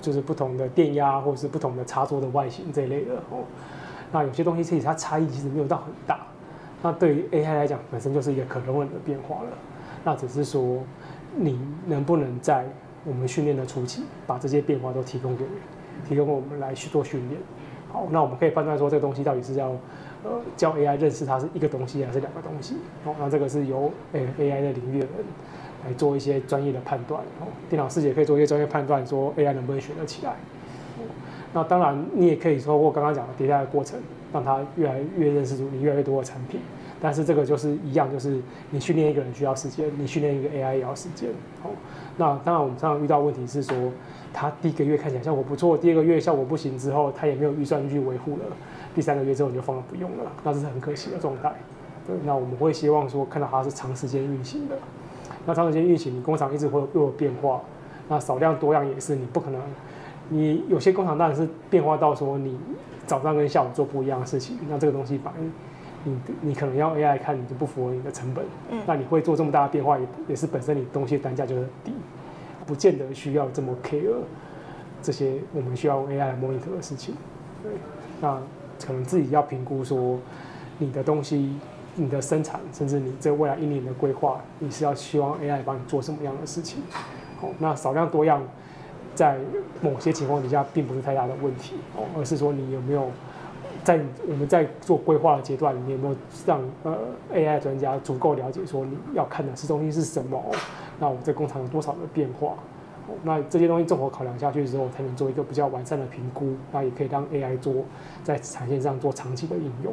[0.00, 3.44] 就是不同的电压，或者是不同的插座的外形这一类的哦。
[4.12, 6.26] 那有些东西其实它差异其实没有到很大，
[6.82, 9.50] 那对于 AI 来讲本身就是一个可容忍的变化了。
[10.04, 10.78] 那只是说
[11.36, 12.66] 你能不能在
[13.04, 15.44] 我们训练的初期把这些变化都提供给
[16.08, 17.40] 提供给我们来去做训练。
[17.90, 19.72] 好，那我们可以判断说这个东西到底是要。
[20.26, 22.76] 呃，教 AI 认识它是一个东西还是两个东西？
[23.04, 25.16] 哦，那这个是由 AI 的领域的人
[25.84, 27.20] 来做一些专业的判断。
[27.40, 30.32] 哦，电脑师也可以做一些专业判断，说 AI 能不能学得起来。
[30.32, 31.02] 哦，
[31.52, 33.98] 那当然，你也可以透过刚刚讲的迭代的过程，
[34.32, 36.60] 让它越来越认识你越来越多的产品。
[37.00, 41.28] 但是这个就是一样，就是你训练一个人需要时间，你训练一个 AI 也要时间。
[41.62, 41.70] 哦，
[42.16, 43.76] 那当然我们常常遇到问题是说，
[44.32, 48.44] 它第一个月看起来效果不错，第二个月效果不行之后，它也没有预算去维护了。
[48.94, 51.52] 第三个月之后你就放了不用了，那这是很可惜的状态。
[52.06, 54.78] 对，那我们会希望说看到它是长时间运行的。
[55.46, 57.60] 那长时间运行，你工厂一直会有变化。
[58.08, 59.60] 那少量多样也是，你不可能，
[60.28, 62.58] 你有些工厂当然是变化到说你
[63.06, 65.52] 早上跟下午做不一样的事情，那这个东西反正
[66.04, 68.44] 你你可能要 AI 看你就不符合你的成本。
[68.70, 68.80] 嗯。
[68.86, 71.92] 那你会做这么大的变化，也也是本身你东西的单价就很低，
[72.66, 74.14] 不见得需要这么 care
[75.02, 77.14] 这些我们需要用 AI 来 monitor 的事情。
[77.62, 77.72] 对，
[78.20, 78.38] 那。
[78.84, 80.18] 可能自己要评估说，
[80.78, 81.54] 你的东西、
[81.96, 86.82] 你的生产，甚至你这未来一年的规划，你是要希望 AI 帮你做什么样的事情？
[87.40, 88.42] 哦，那少量多样，
[89.14, 89.36] 在
[89.80, 93.08] 某些情况底下并不是太大的问题哦，而是说你有没有
[93.82, 96.96] 在我们在做规划的阶段，你有没有让呃
[97.32, 100.42] AI 专家足够了解说你要看的是东西是什么？
[100.98, 102.54] 那我这工厂有多少的变化？
[103.22, 106.54] 那这些东西综合考量下去之后，才能做一个比较完善的评估。
[106.72, 107.84] 那也可以让 AI 做
[108.22, 109.92] 在产线上做长期的应用。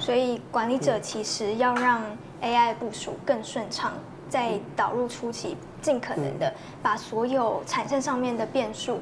[0.00, 2.02] 所以管理者其实要让
[2.42, 3.92] AI 部署更顺畅，
[4.30, 8.98] 在导入初期尽可能的把所有产线上面的变数、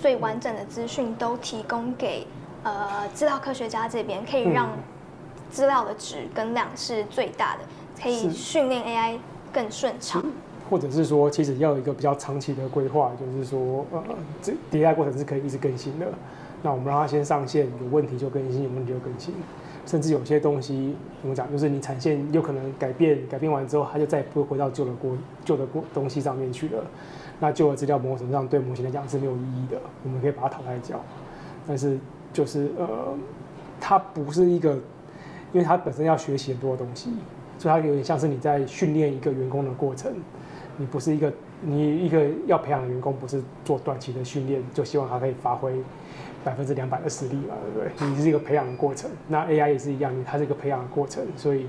[0.00, 2.26] 最完整的资讯都提供给
[2.62, 4.70] 呃资料科学家这边，可以让
[5.50, 7.60] 资料的值跟量是最大的，
[8.02, 9.18] 可以训练 AI
[9.52, 10.24] 更顺畅。
[10.70, 14.02] 或者是说，其实要有一个比较长期的规划，就是说，呃，
[14.42, 16.06] 这迭代过程是可以一直更新的。
[16.62, 19.34] 那我们让它先上线，有问题就更新，有问题就更新。
[19.88, 26.84] 甚至有些东西，怎么讲，就是你产线有可能改变，改变完之后，它就再也不会回到旧的过旧的过东西上面去了。
[27.40, 31.00] 那旧的资料模型上对模型来讲是没有意义的，我们可以把它淘汰掉。
[31.66, 31.98] 但是
[32.34, 32.86] 就是呃，
[33.80, 34.74] 它不是一个，
[35.54, 37.10] 因为它本身要学习很多东西，
[37.58, 40.12] 所以它有点像是你在训练一个员工的过程。
[40.76, 45.72] 你不是一个，你一个要培养的员工，不是做短期的训练就希望他可以发挥
[46.44, 48.08] 百分之两百的实力嘛，对不对？
[48.08, 51.24] 你是一个培养的过程，那 AI 也是一样，它是一个培养的过程。
[51.36, 51.66] 所以，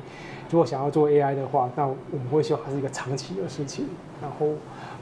[0.50, 3.88] 如果想要做 AI 的话，那我们会希望它是一个长期的事情。
[4.22, 4.48] 然后，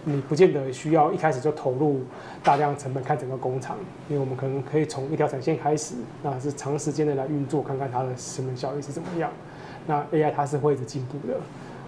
[0.04, 2.02] 你不见得需要一开始就投入
[2.44, 3.76] 大量成本看整个工厂，
[4.10, 9.30] 因为我们可能可以从一条产线开始，那是长时间的来运作，看看它的成本效益是怎么样。
[9.86, 11.36] 那 AI 它是会一直进步的，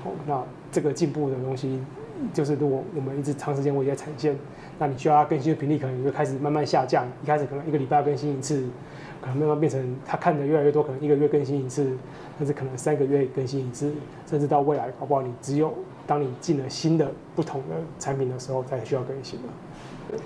[0.04, 1.82] 哦，那这个进步的东西。
[2.34, 4.38] 就是如果我们一直长时间维持在产线，
[4.77, 7.05] 那你需要它更新的频率可能就开始慢慢下降。
[7.23, 8.67] 一开始可能一个礼拜要更新一次，
[9.21, 11.97] 可能慢慢变成他看的越来越多，可能一个月更新一次，
[12.38, 13.93] 甚至可能三个月更新一次，
[14.25, 15.73] 甚至到未来，好不好你只有
[16.08, 19.53] 当你进了新的不同的产品的时候才需要更新了。
[20.12, 20.19] 对。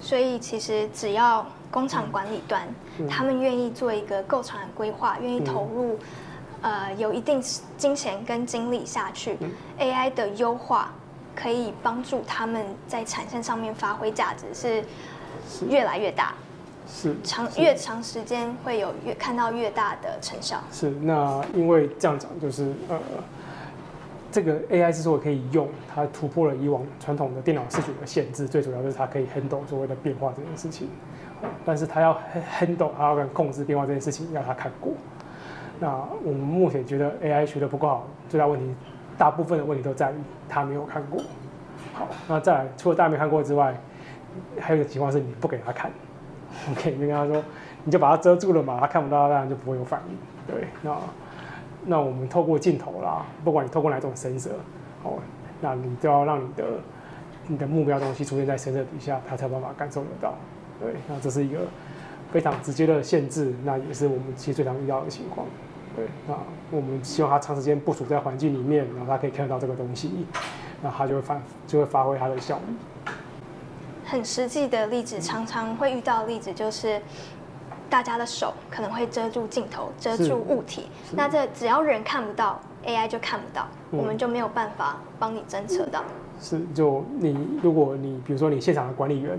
[0.00, 2.62] 所以其实只要工厂管理端，
[2.98, 5.98] 嗯、他们愿意做一个够长的规划，愿意投入，
[6.62, 7.42] 嗯、呃，有一定
[7.76, 10.94] 金钱跟精力下去、嗯、，AI 的优化。
[11.40, 14.82] 可以帮助他们在产线上面发挥价值，是
[15.68, 16.34] 越来越大，
[16.92, 20.58] 是长越长时间会有越看到越大的成效。
[20.72, 22.98] 是那因为这样讲，就是呃，
[24.32, 30.88] 这个 AI 之所以可以用，它突破了以往传统的电脑视觉的限制，最主要就是它可以 handle 所谓的变化这件事情。
[31.64, 32.20] 但是它要
[32.58, 34.92] handle，它要控制变化这件事情，要它看过。
[35.78, 35.88] 那
[36.24, 38.74] 我们目前觉得 AI 学的不够好，最大问题。
[39.18, 40.14] 大部分的问题都在于
[40.48, 41.20] 他没有看过。
[41.92, 43.74] 好，那再来，除了大家没看过之外，
[44.60, 45.90] 还有一个情况是你不给他看
[46.70, 47.42] ，OK，你跟他说，
[47.82, 50.16] 你就把它遮住了嘛，他看不到，当然就不会有反应。
[50.46, 50.96] 对，那
[51.86, 54.50] 那我们透过镜头啦，不管你透过哪种神色
[55.02, 55.14] 好，
[55.60, 56.64] 那你都要让你的
[57.48, 60.34] 你的目标东西出现在神色底下，他才有办法感受得到。
[60.80, 61.60] 对，那这是一个
[62.30, 65.46] 非常直接的限制，那也是我们其实最常遇到的情况。
[65.98, 66.34] 对，那
[66.70, 70.26] 我们希望它长时间部署在环境里面，然后它可以看得到这个东西，
[70.80, 73.10] 那它就会发就会发挥它的效益。
[74.04, 77.00] 很实际的例子，常常会遇到的例子就是，
[77.90, 80.88] 大家的手可能会遮住镜头，遮住物体。
[81.12, 86.04] 那这只要人看不到，AI 就看不到，嗯、我们就没有办法帮你侦测到。
[86.40, 89.36] 是，就你如果你比如说你现场的管理员，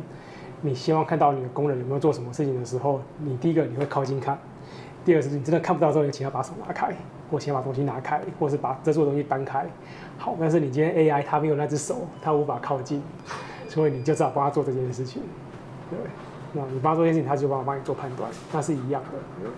[0.61, 4.37] 你希望看到你的工人有没有做什么事情的时候，你第一个你会靠近看，
[5.09, 6.93] 第二个是你真的看不到之后，你请他把手拿开，
[7.31, 9.65] 或请他把东西拿开，或是把遮住的东西搬开。
[10.19, 13.01] 好，但是你今天 AI 它没有那只手，它无法靠近。
[13.67, 15.23] 所以你就只好帮他做这件事情，
[15.89, 15.97] 对，
[16.53, 19.49] 那你帮他做这件事情，他就帮我帮你做判断，那是一样的。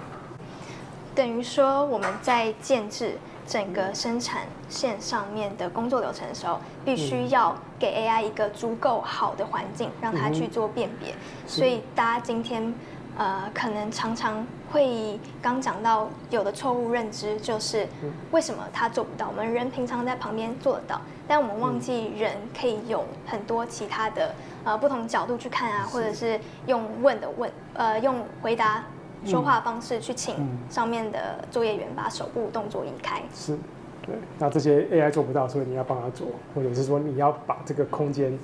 [1.13, 11.13] 等于说我们在建制整个生产线上面的工作流程的时候，必须要给 AI 一个足够好的环境，让它去做辨别。
[11.45, 12.73] 所以大家今天。
[13.17, 17.87] 呃，可能常常会刚讲到有的错误认知，就是
[18.31, 19.27] 为什么他做不到？
[19.27, 28.83] 我们人平常在旁边做得到，但我们忘记人可以有很多其他的呃不同角度去看啊，或者是用问的问，呃，用回答
[29.25, 30.35] 说话方式去请
[30.69, 33.21] 上面的作业员把手部动作移开。
[33.35, 33.57] 是，
[34.05, 34.15] 对。
[34.39, 38.35] 那这些 AI 做不到，所以你要帮他做，或者是说你要把这个空间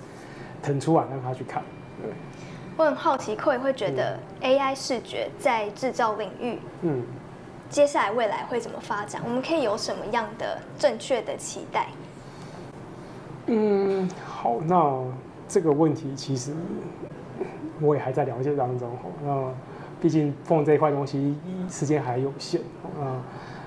[0.61, 1.63] 腾出来让他去看，
[2.01, 2.11] 对。
[2.77, 7.01] 我很好奇，Coy 会觉得 AI 视觉在制造领域，嗯，
[7.71, 9.19] 接下来未来会怎么发展？
[9.25, 11.87] 我们可以有什么样的正确的期待？
[13.47, 15.03] 嗯，好，那
[15.47, 16.53] 这个问题其实
[17.81, 18.87] 我也还在了解当中。
[19.25, 19.45] 那
[19.99, 21.35] 毕竟碰这一块东西
[21.67, 22.61] 时间还有限
[23.01, 23.17] 啊。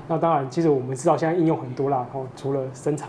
[0.06, 2.06] 那当然，其实我们知道现在应用很多啦。
[2.12, 3.08] 哦，除了生产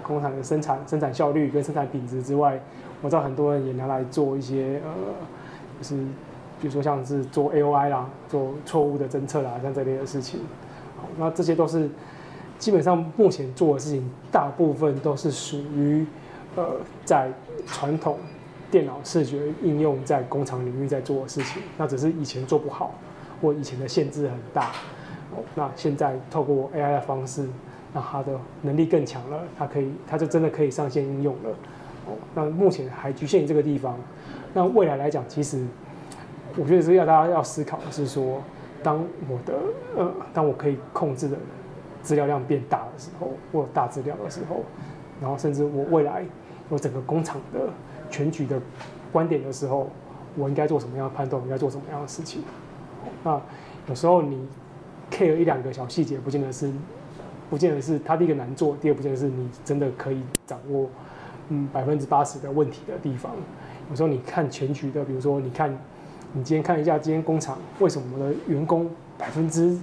[0.00, 2.56] 工厂的生产生产效率跟生产品质之外，
[3.02, 4.92] 我知道很多人也拿来做一些呃。
[5.80, 5.94] 就是，
[6.60, 10.40] 比如说像是做 AOI 啦，做错误的侦测啦，像这类的事情，
[10.98, 11.88] 好，那这些都是
[12.58, 16.04] 基本上目前做的事情，大部分都是属于
[16.56, 17.32] 呃在
[17.66, 18.18] 传统
[18.70, 22.92] 电脑视觉应用在工厂领域在做的事情，那只是以前做不好，
[23.40, 24.66] 或以前的限制很大，
[25.34, 27.48] 哦，那现在透过 AI 的方式，
[27.94, 31.50] 那它的能力更强了，它可以，它就真的可以上线应用了，
[32.34, 33.96] 那目前还局限于这个地方。
[34.52, 35.64] 那未来来讲，其实
[36.56, 38.42] 我觉得是要大家要思考的是说，
[38.82, 39.54] 当我的
[39.96, 41.36] 呃，当我可以控制的
[42.02, 44.64] 资料量变大的时候，或大资料的时候，
[45.20, 46.24] 然后甚至我未来
[46.70, 47.60] 有整个工厂的
[48.10, 48.60] 全局的
[49.12, 49.88] 观点的时候，
[50.36, 51.40] 我应该做什么样的判断？
[51.42, 52.42] 应该做什么样的事情？
[53.22, 53.40] 那
[53.88, 54.48] 有时候你
[55.10, 56.72] care 一两个小细节，不见得是，
[57.48, 60.88] 不见得是它第一个难做，第二不见得是你真的可以掌握
[61.50, 63.30] 嗯百分之八十的问题的地方。
[63.90, 65.70] 有时候你看全局的，比如说你看，
[66.32, 69.78] 你今天看一下今天工厂为什么的员工百分之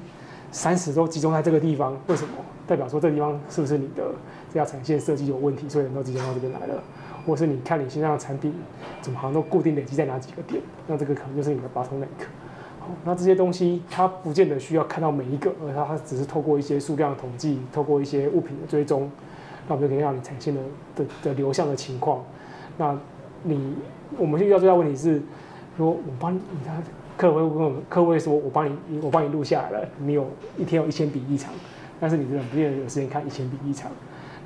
[0.52, 1.96] 三十都集中在这个地方？
[2.08, 2.34] 为什么？
[2.66, 4.14] 代表说这地方是不是你的
[4.50, 6.84] 这条产线设计有问题，所以人都集中到这边来了？
[7.26, 8.54] 或是你看你现在的产品
[9.02, 10.62] 怎么好像都固定累积在哪几个点？
[10.86, 12.28] 那这个可能就是你的 bottleneck。
[12.80, 19.10] 好，那这些东西它不见得需要看到每一个，而它它只是透过一些数量统计，透过一些物品的追踪，
[19.68, 20.62] 那我就可以让你呈现的
[20.96, 22.24] 的的流向的情况，
[22.78, 22.98] 那
[23.44, 23.76] 你。
[24.18, 25.22] 我们遇到最大问题是，
[25.76, 26.82] 说我帮你，他
[27.18, 30.26] 客户会问，客户会说我帮你，我帮你录下来了，你有
[30.58, 31.54] 一天有一千笔异常，
[32.00, 33.92] 但是你真的不见得有时间看一千笔异常，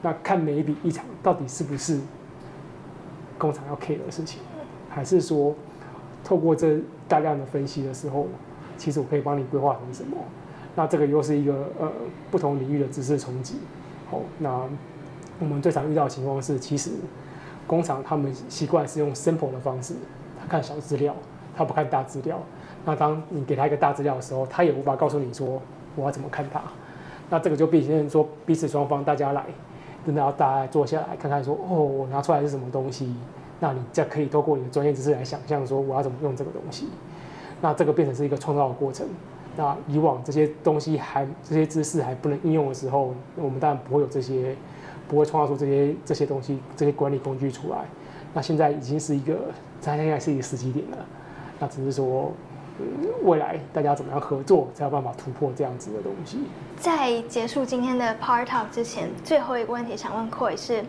[0.02, 2.00] 那看每一笔异常到底是不是
[3.38, 4.42] 工厂要 care 的事情，
[4.90, 5.54] 还是说
[6.24, 8.28] 透过这大量的分析的时候，
[8.76, 10.18] 其实我可以帮你规划成什么？
[10.76, 11.88] 那这个又是一个呃
[12.32, 13.58] 不同领域的知识冲击。
[14.10, 14.68] 好，那
[15.42, 16.92] 我们最常遇到的情况是，其实。
[17.68, 19.94] 工厂他们习惯是用 simple 的方式，
[20.38, 21.16] 他看小资料，
[21.56, 22.38] 他不看大资料。
[22.84, 25.62] 那当你给他一个大资料的时候，他也无法告诉你说
[25.96, 26.62] 我要怎么看它。
[27.30, 29.46] 那这个就必须说彼此双方大家来，
[30.06, 33.16] 真的要大家坐下来看看说哦，我拿出来是什么东西。
[33.62, 36.90] 那你再可以透过你的专业知识来想象说我要怎么用这个东西。
[37.62, 39.08] 那这个变成是一个创造的过程。
[39.56, 44.58] 那以往这些东西还这些知识还不能应用的时候，我们当然不会有这些。
[45.12, 47.80] 不会创造出这些这些东西，这些管理工具出来。
[48.34, 49.38] 那现在已经是一个，
[49.84, 50.98] 它现在是一个时机点了。
[51.60, 52.32] 那只是说，
[52.80, 52.86] 嗯，
[53.24, 56.40] 未来大家怎么样合作，才有办法突破这样子的东西。
[56.80, 60.82] 在结束今天的 Power Talk 之前，最后一个问题想问 Coy 是，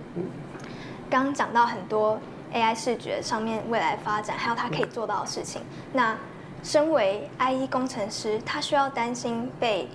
[1.11, 2.17] 刚刚讲到很多
[2.55, 5.63] AI 视觉上面未来发展，还有它可以做到的事情。
[5.93, 6.17] 那
[6.63, 9.89] 身为 IE 工程师，他需要担心被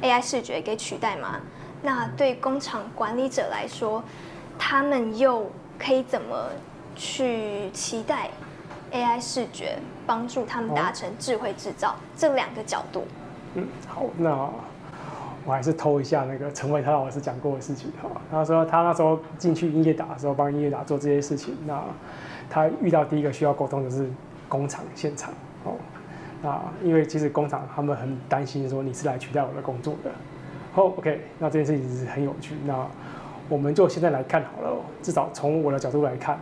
[0.00, 1.38] AI 视觉给取代吗？
[1.82, 4.02] 那对工厂管理者来说，
[4.58, 6.50] 他们又可以怎么
[6.94, 8.30] 去期待
[8.92, 11.94] AI 视觉帮助他们达成智慧制造？
[12.16, 13.04] 这两个角度。
[13.54, 14.48] 嗯，好，那
[15.44, 18.08] 我还是偷一下那个陈伟他老师讲过的事情哈。
[18.30, 21.80] 他说他那时候进去英业达的时候，帮英业达做这些事情，那
[22.50, 24.10] 他遇到第一个需要沟通的是
[24.48, 25.32] 工厂现场
[25.64, 25.74] 哦。
[26.42, 30.10] 那因为其实工厂他们很担心说你是来取代我的工作的。
[30.76, 32.54] 好，OK，那这件事情是很有趣。
[32.66, 32.86] 那
[33.48, 36.38] 我们就现在来看好了，至少从我的角度来看，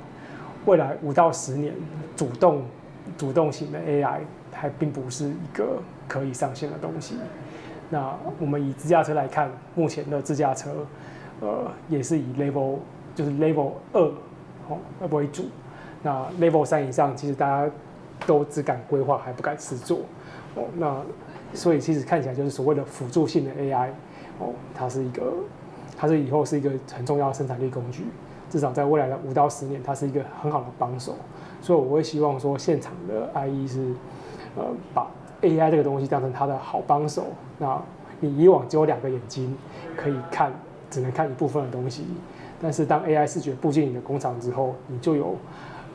[0.65, 1.73] 未来五到十年，
[2.17, 2.65] 主动
[3.17, 4.19] 主动型的 AI
[4.53, 7.15] 还并不是一个可以上线的东西。
[7.91, 10.85] 那我们以自驾车来看，目前的自驾车，
[11.41, 12.79] 呃，也是以 Level
[13.15, 14.03] 就是 Level 二
[14.69, 14.79] 哦
[15.11, 15.45] 为主。
[16.03, 17.73] 那 Level 三以上，其实大家
[18.27, 20.01] 都只敢规划，还不敢试做
[20.57, 20.65] 哦。
[20.77, 21.01] 那
[21.53, 23.91] 所以其实看起来就是所谓的辅助性的 AI。
[24.39, 25.33] 哦，它是一个，
[25.97, 28.05] 它是以后是一个很重要的生产力工具，
[28.51, 31.15] 至少在未来的五到十年，它是一个很好的帮手。
[31.61, 33.95] 所以我会希望说，现场的 IE 是，
[34.57, 35.07] 呃，把
[35.41, 37.25] AI 这个东西当成它的好帮手。
[37.59, 37.81] 那
[38.21, 39.57] 你以往只有两个眼睛
[39.97, 40.53] 可以看，
[40.91, 42.05] 只能看一部分的东西，
[42.61, 45.37] 但是当 AI 视觉步进你的工厂之后，你就有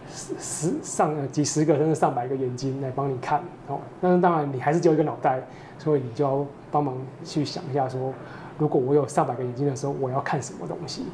[0.09, 3.41] 十上几十个甚至上百个眼睛来帮你看。
[3.67, 5.41] 哦，但是当然你还是只有一个脑袋，
[5.77, 6.45] 所以你就要。
[6.71, 8.13] 帮忙去想一下，说
[8.59, 11.05] 如果我有上百个眼睛的时候，我要看什么东西？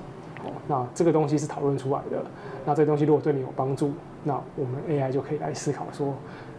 [0.44, 2.22] 哦，那这个东西是讨论出来的。
[2.66, 3.94] 那这个东西如果对你有帮助，
[4.26, 6.08] 那我们 AI 就可以来思考说，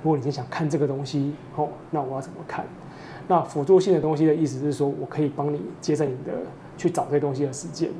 [0.03, 2.65] 如果你想看这个东西，哦，那我要怎么看？
[3.29, 6.33] 那辅助性的东西的意思是说，我可以帮你节省你的
[6.79, 7.91] 去找这些东西的时间。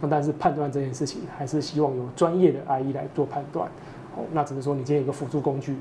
[0.00, 3.68] 那但是判断这件事情，还是希望有专业的 IE 来做判断。
[4.16, 5.76] 哦，那只是说你今天有个辅助工具，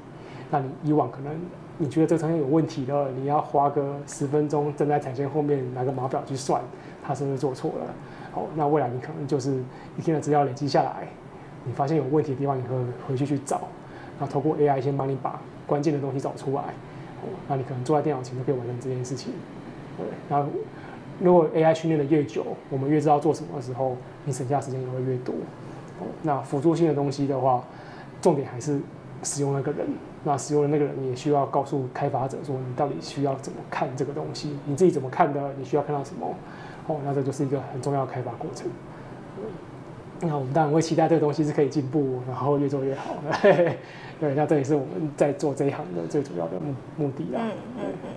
[0.51, 1.33] 那你以往可能。
[1.81, 6.61] 你觉得这个产品有问题的，你要花个十分钟站在产线后面拿个码表去算，
[7.01, 7.85] 它是不是做错了？
[8.33, 9.63] 好，那未来你可能就是
[9.97, 11.07] 一天的资料累积下来，
[11.63, 12.75] 你发现有问题的地方，你会
[13.07, 13.61] 回去去找，
[14.19, 16.63] 然后透过 AI 先帮你把关键的东西找出来，
[17.23, 19.31] 哦那你可能坐在电脑前就可以完成这件事情。
[19.97, 20.49] 对，然后
[21.19, 23.95] 如果 AI 训练的越久，我们越知道做什么的时候，
[24.25, 25.35] 你省下时间也会越多。
[26.23, 27.63] 那辅助性的东西的话，
[28.21, 28.79] 重点还是
[29.23, 29.87] 使用那个人。
[30.23, 36.35] 那使用的那个人也需要告诉开发者说，你到底需要怎么看这个东西，你自己怎么看的，你需要看到什么？
[36.87, 38.69] 哦，那这就是一个很重要的开发过程。
[40.21, 43.15] 那我们当然会期待这个东西是可以进步，然后越做越好。
[44.19, 47.39] 对，那这也是我们在做这一行的最主要的目目的啦。
[47.41, 48.09] 嗯嗯嗯。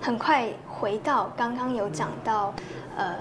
[0.00, 2.54] 很快回到刚刚有讲到，
[2.96, 3.16] 呃，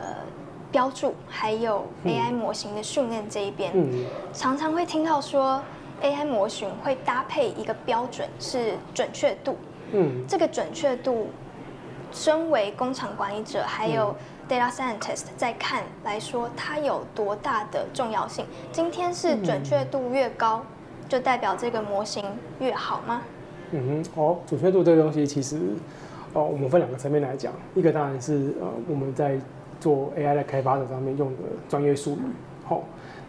[0.71, 5.61] 标注还有 AI 模型的训练这一边，嗯，常常会听到说。
[6.01, 9.57] AI 模型会搭配一个标准，是准确度。
[9.91, 11.27] 嗯，这个准确度，
[12.09, 14.15] 身为工厂管理者还有
[14.47, 18.45] data scientist 在看来说，它有多大的重要性？
[18.71, 20.63] 今天是准确度越高，
[21.09, 22.23] 就代表这个模型
[22.61, 23.21] 越好吗？
[23.71, 25.59] 嗯哼，哦，准确度这个东西其实，
[26.33, 29.39] 哦，我们分两个层面来讲，一个当然是呃我们在
[29.79, 32.19] 做 AI 的开发者上面用的专业术语，
[32.65, 32.81] 好、哦。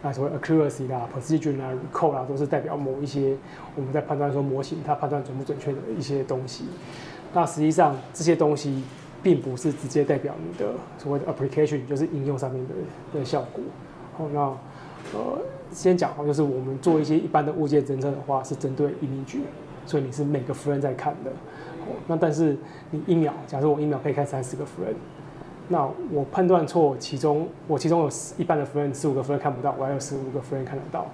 [0.03, 3.37] 那所谓 accuracy 啦、precision 啦、recall 啦，都是代表某一些
[3.75, 6.65] 我们在判断说模型它判断准不准确的一些东西。
[7.31, 8.83] 那实际上这些东西
[9.21, 13.63] 并不是直接代表你的所谓的 application，就是应用上面的的效果。
[14.17, 14.39] 好，那
[15.13, 15.39] 呃
[15.71, 19.37] 先讲好，就是我们做一些一般的物件侦测的话，是针对 image，
[19.85, 21.31] 所以你是每个 frame 在看的。
[22.07, 22.57] 那但是
[22.91, 24.95] 你一秒，假设我一秒可以看三十个 friend，。
[25.67, 31.05] 那我判断错，其中我其中有一半的 friend，十五个 friend 看不到，我还有十五个 friend 看得到。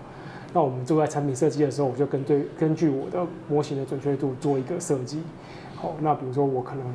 [0.54, 5.22] 那我们做在产品设计的时候，我就根据根据我的模型的准确度做一个设计。
[5.76, 6.86] 好，那比如说我可能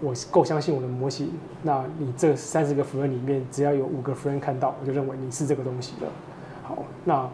[0.00, 1.30] 我够相信我的模型，
[1.62, 6.08] 那你这三十个 friend 里面只要有五个 friend 看到，我就认为你是这个东西了。
[6.64, 7.28] 好，那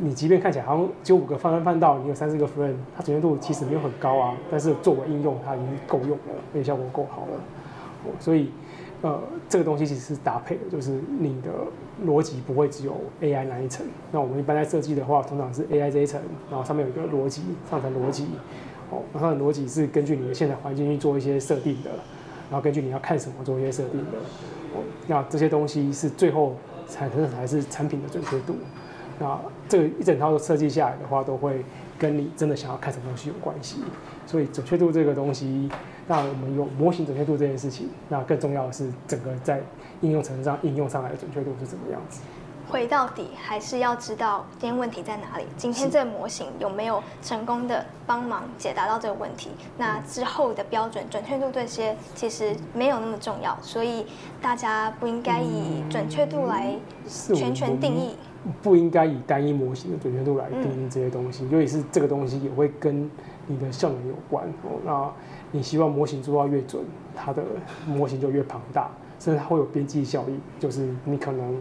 [0.00, 7.40] 你即便看起来好像只有五个翻翻翻到，你有三四个 friend，它准确度其实没有很高啊，但是作为应用它已经够用了，而且效果够好了。
[8.18, 8.50] 所以。
[9.00, 9.16] 呃，
[9.48, 11.50] 这个东西其实是搭配的，就是你的
[12.04, 13.86] 逻辑不会只有 AI 那一层。
[14.10, 16.20] 那我们一般在设计的话，通常是 AI 这一层，
[16.50, 18.26] 然后上面有一个逻辑，上层逻辑。
[18.90, 21.90] 哦，那上层逻辑是根据你的现在环境去做一些设定的，
[22.50, 24.18] 然后根据你要看什么做一些设定的。
[24.74, 26.56] 哦，那这些东西是最后
[26.88, 28.56] 产生的才是产品的准确度。
[29.18, 29.38] 那
[29.68, 31.64] 这个一整套的设计下来的话，都会
[31.98, 33.82] 跟你真的想要看什么东西有关系。
[34.26, 35.70] 所以准确度这个东西。
[36.10, 39.60] 那我们有模型准确度这件事情，那更重要的是整个在
[40.00, 42.22] 应用层面上应用上来的准确度是怎么样子？
[42.70, 45.44] 回到底还是要知道今天问题在哪里。
[45.56, 49.50] 今天这个模型有没有成功的帮忙解答到这个问题？
[49.76, 54.06] 那之后的标准准确度这些其实没有那么重要，所以
[54.40, 56.74] 大家不应该以准确度来
[57.34, 58.16] 全权定义。
[58.62, 63.10] 不应该以单一模型的准确度来定义这些东西，尤其是这个东西也会跟
[63.46, 64.78] 你的效能有关哦。
[64.84, 65.10] 那
[65.50, 66.82] 你希望模型做到越准，
[67.16, 67.42] 它的
[67.86, 71.54] 模型就越庞大，甚至它会有边际效益，就是你可能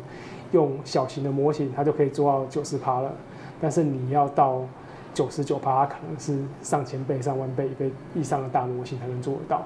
[0.52, 3.12] 用小型的模型，它就可以做到九十趴了，
[3.62, 4.62] 但是你要到
[5.14, 7.70] 九十九趴，它可能是上千倍、上万倍、
[8.14, 9.58] 以上的大模型才能做得到。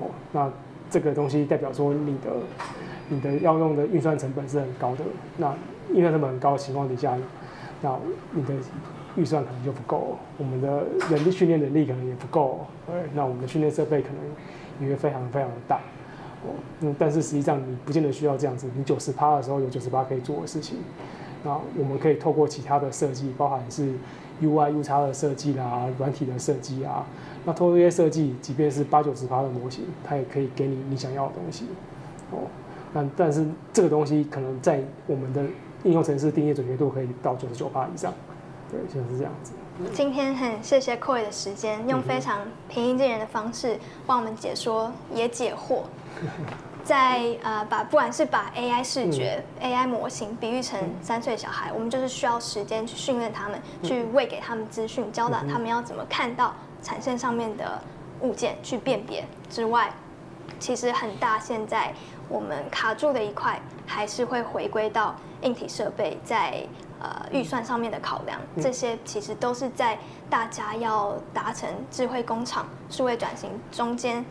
[0.00, 0.50] 哦，那
[0.90, 2.30] 这个东西代表说你的
[3.08, 5.04] 你的要用的运算成本是很高的。
[5.36, 5.54] 那
[5.92, 7.16] 运算成本很高的情况底下，
[7.80, 7.96] 那
[8.32, 8.54] 你的
[9.16, 12.66] 预算可能就不够，我们的人力训练能力可能也不够，
[13.14, 15.76] 那我们的训练设备可能也会非常非常的大，
[16.44, 20.78] 哦，嗯，但是实际上你不见得需要这样子，你九十趴的时候有九十趴可以做的事情，
[21.42, 23.92] 那我们可以透过其他的设计，包含是
[24.42, 27.06] UI、UX 的设计啦，软体的设计啊，
[27.44, 31.66] 那透过这些设计，即便是八九十趴的模型，它也可以给你你想要的东西，
[32.30, 32.38] 哦，
[32.92, 35.42] 那但是这个东西可能在我们的
[35.84, 38.12] 应用程式定义准确度可以到九十九趴以上，
[38.70, 39.52] 对，就是这样子。
[39.92, 45.82] 今天很谢谢 Koi 的时间，用非常平易近人的方式帮我们解说也解惑，
[46.82, 56.52] 在呃把不管是把 AI 视觉、嗯、AI 模型比喻成三岁小孩，我们就是需要时间去训练他们，去喂给他们资讯，教导他们要怎么看到
[56.82, 57.80] 产线上面的
[58.20, 59.90] 物件去辨别之外，
[60.58, 61.92] 其实很大现在
[62.28, 65.14] 我们卡住的一块还是会回归到。
[65.42, 66.66] 硬体设备在
[66.98, 69.96] 呃预算上面的考量，这些其实都是在
[70.28, 74.24] 大家要达成智慧工厂数位转型中间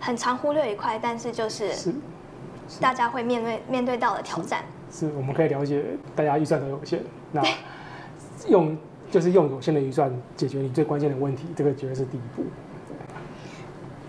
[0.00, 1.70] 很常忽略一块，但是就是
[2.80, 4.64] 大家会面对面对到的挑战。
[4.90, 5.84] 是，是我们可以了解
[6.16, 7.40] 大家预算都有限，那
[8.50, 8.76] 用
[9.10, 12.44] 就是用有限的预算解决你最关键的问题，这个绝对是第一步。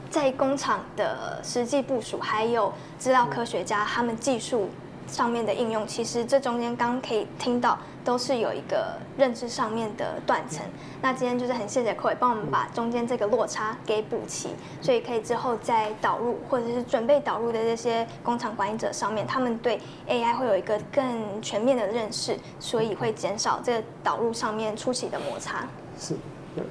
[0.10, 4.70] 在工厂的实际部署，还有资料科学家他们技术。
[5.12, 10.66] 上面的应用，其实这中间刚刚可以听到，都是有一个认知上面的断层。
[11.02, 14.50] 那今天就是很谢谢 Coy 帮我们把中间这个落差给补齐，
[14.82, 25.66] 所以可以之后再导入或者是准备导入的这些工厂管理者上面，他们对 AI 会有一个更全面的认识，所以会减少这个导入上面初期的摩擦。
[25.98, 26.16] 是。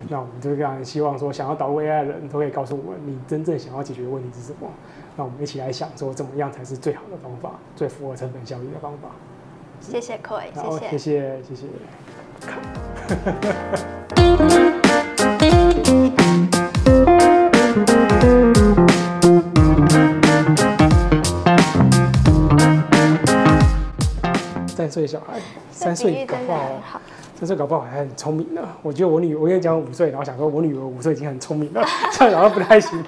[0.08, 4.68] 那我们就非常希望说，想要导入 AI 的人都可以告诉我们，你真正想要解决的问题是什么？
[5.18, 9.08] 那我们一起来想说，怎么样才是最好的方法，最符合成本效益的方法。
[9.80, 10.42] 谢谢 Coy，
[10.90, 11.66] 谢谢，谢谢，谢谢。
[24.68, 25.40] 三岁小孩，
[25.72, 27.00] 三岁搞不好。
[27.34, 28.60] 三岁搞不好还很聪明呢。
[28.82, 33.00] 我觉得我女儿，我跟你讲五岁，然后想说我女儿五岁已经很聪明了， 这样好像不太行。